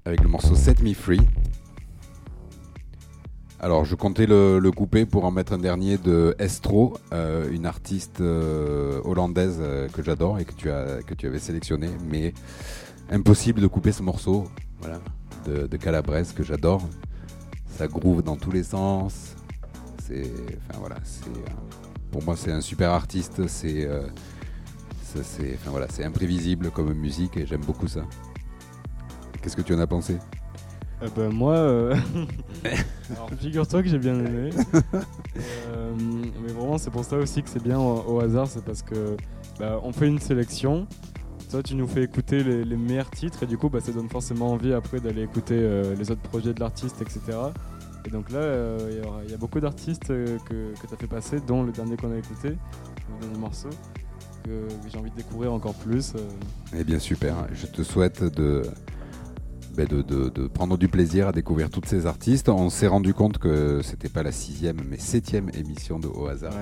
avec 0.03 0.21
le 0.21 0.27
morceau 0.27 0.55
Set 0.55 0.83
Me 0.83 0.93
Free. 0.93 1.21
Alors, 3.61 3.85
je 3.85 3.95
comptais 3.95 4.25
le, 4.25 4.59
couper 4.75 5.05
pour 5.05 5.23
en 5.23 5.31
mettre 5.31 5.53
un 5.53 5.57
dernier 5.57 5.97
de 5.97 6.35
Estro, 6.37 6.97
euh, 7.13 7.49
une 7.49 7.65
artiste 7.65 8.19
euh, 8.19 8.99
hollandaise 9.05 9.59
euh, 9.61 9.87
que 9.87 10.03
j'adore 10.03 10.37
et 10.39 10.43
que 10.43 10.51
tu, 10.51 10.69
as, 10.69 10.99
avais 11.23 11.39
sélectionné, 11.39 11.87
mais 12.11 12.33
impossible 13.09 13.61
de 13.61 13.67
couper 13.67 13.93
ce 13.93 14.03
morceau 14.03 14.43
de, 15.45 15.67
de 15.67 15.77
que 15.77 16.43
j'adore. 16.43 16.85
Ça 17.69 17.87
groove 17.87 18.21
dans 18.21 18.35
tous 18.35 18.51
les 18.51 18.63
sens. 18.63 19.37
Enfin 19.97 20.77
voilà, 20.77 20.97
pour 22.11 22.21
moi 22.21 22.35
c'est 22.35 22.51
un 22.51 22.59
super 22.59 22.89
artiste. 22.89 23.47
C'est, 25.21 25.53
enfin 25.55 25.71
voilà, 25.71 25.87
c'est 25.89 26.03
imprévisible 26.03 26.71
comme 26.71 26.93
musique 26.93 27.37
et 27.37 27.45
j'aime 27.45 27.61
beaucoup 27.61 27.87
ça. 27.87 28.01
Qu'est-ce 29.41 29.55
que 29.55 29.61
tu 29.61 29.73
en 29.73 29.79
as 29.79 29.87
pensé? 29.87 30.17
Euh, 31.01 31.07
ben, 31.15 31.29
moi, 31.29 31.55
euh, 31.55 31.95
alors 33.11 33.29
figure-toi 33.37 33.83
que 33.83 33.89
j'ai 33.89 33.99
bien 33.99 34.15
aimé. 34.15 34.49
Euh, 35.71 35.91
mais 36.45 36.53
vraiment, 36.53 36.77
c'est 36.77 36.91
pour 36.91 37.03
ça 37.03 37.17
aussi 37.17 37.41
que 37.41 37.49
c'est 37.49 37.61
bien 37.61 37.79
au, 37.79 38.03
au 38.07 38.19
hasard, 38.19 38.45
c'est 38.45 38.63
parce 38.63 38.83
que 38.83 39.17
bah, 39.59 39.79
on 39.83 39.91
fait 39.91 40.07
une 40.07 40.19
sélection. 40.19 40.85
Toi, 41.49 41.63
tu 41.63 41.73
nous 41.73 41.87
fais 41.87 42.03
écouter 42.03 42.43
les, 42.43 42.63
les 42.63 42.77
meilleurs 42.77 43.09
titres 43.09 43.41
et 43.41 43.47
du 43.47 43.57
coup, 43.57 43.67
bah, 43.67 43.79
ça 43.81 43.91
donne 43.91 44.09
forcément 44.09 44.51
envie 44.51 44.73
après 44.73 44.99
d'aller 44.99 45.23
écouter 45.23 45.55
les 45.97 46.11
autres 46.11 46.21
projets 46.21 46.53
de 46.53 46.59
l'artiste, 46.59 47.01
etc. 47.01 47.51
Et 48.05 48.09
donc 48.09 48.29
là, 48.31 48.39
euh, 48.39 49.21
il 49.25 49.31
y 49.31 49.33
a 49.33 49.37
beaucoup 49.37 49.59
d'artistes 49.59 50.09
euh, 50.09 50.37
que, 50.39 50.73
que 50.79 50.87
tu 50.87 50.93
as 50.93 50.97
fait 50.97 51.07
passer, 51.07 51.39
dont 51.39 51.63
le 51.63 51.71
dernier 51.71 51.95
qu'on 51.95 52.11
a 52.11 52.17
écouté, 52.17 52.49
le 52.49 53.19
dernier 53.21 53.39
morceau, 53.39 53.69
que, 54.43 54.67
j'ai 54.91 54.97
envie 54.97 55.11
de 55.11 55.15
découvrir 55.15 55.53
encore 55.53 55.73
plus. 55.75 56.13
euh. 56.15 56.19
Eh 56.77 56.83
bien 56.83 56.99
super, 56.99 57.47
je 57.53 57.65
te 57.67 57.81
souhaite 57.83 58.23
de, 58.23 58.63
ben, 59.75 59.87
de, 59.87 60.01
de- 60.01 60.29
de 60.29 60.47
prendre 60.47 60.77
du 60.77 60.87
plaisir 60.87 61.27
à 61.27 61.31
découvrir 61.31 61.69
tous 61.69 61.81
ces 61.85 62.05
artistes. 62.05 62.49
On 62.49 62.69
s'est 62.69 62.87
rendu 62.87 63.13
compte 63.13 63.37
que 63.37 63.81
c'était 63.83 64.09
pas 64.09 64.23
la 64.23 64.31
sixième 64.31 64.77
mais 64.89 64.97
septième 64.99 65.49
émission 65.53 65.99
de 65.99 66.07
Au 66.07 66.27
hasard. 66.27 66.53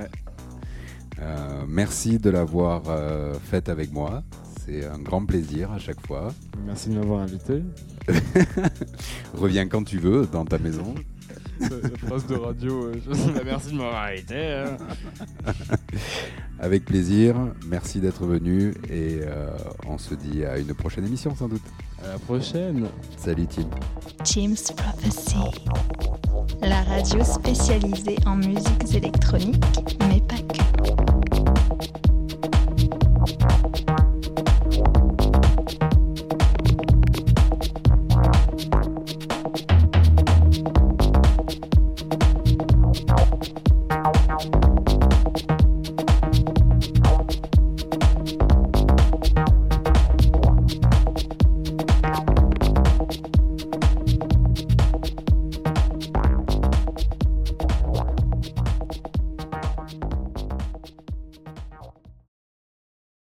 Euh, 1.20 1.64
merci 1.68 2.18
de 2.18 2.30
l'avoir 2.30 2.84
euh, 2.88 3.34
faite 3.44 3.70
avec 3.70 3.92
moi. 3.92 4.24
C'est 4.66 4.86
un 4.86 4.98
grand 5.00 5.26
plaisir 5.26 5.72
à 5.72 5.78
chaque 5.80 6.06
fois. 6.06 6.34
Merci 6.66 6.90
de 6.90 6.96
m'avoir 6.96 7.20
invité. 7.22 7.64
Reviens 9.34 9.68
quand 9.68 9.84
tu 9.84 9.98
veux 9.98 10.28
dans 10.32 10.46
ta 10.46 10.58
maison. 10.58 10.94
La 11.92 12.08
phrase 12.08 12.26
de 12.28 12.36
radio, 12.36 12.86
euh, 12.86 12.94
je- 13.06 13.44
merci 13.46 13.72
de 13.72 13.78
m'avoir 13.78 14.04
invité. 14.06 14.54
hein. 14.54 14.78
Avec 16.60 16.86
plaisir, 16.86 17.36
merci 17.68 18.00
d'être 18.00 18.26
venu 18.26 18.74
et 18.90 19.20
euh, 19.24 19.50
on 19.88 19.98
se 19.98 20.14
dit 20.14 20.46
à 20.46 20.58
une 20.60 20.74
prochaine 20.76 21.06
émission 21.06 21.36
sans 21.36 21.48
doute. 21.48 21.64
À 22.04 22.10
la 22.14 22.20
prochaine. 22.20 22.88
Salut 23.18 23.48
Tim. 23.48 23.68
Jim's 24.24 24.72
Prophecy, 24.72 25.38
la 26.62 26.82
radio 26.84 27.24
spécialisée 27.24 28.16
en 28.26 28.36
musiques 28.38 28.94
électroniques, 28.96 29.98
mais 30.08 30.21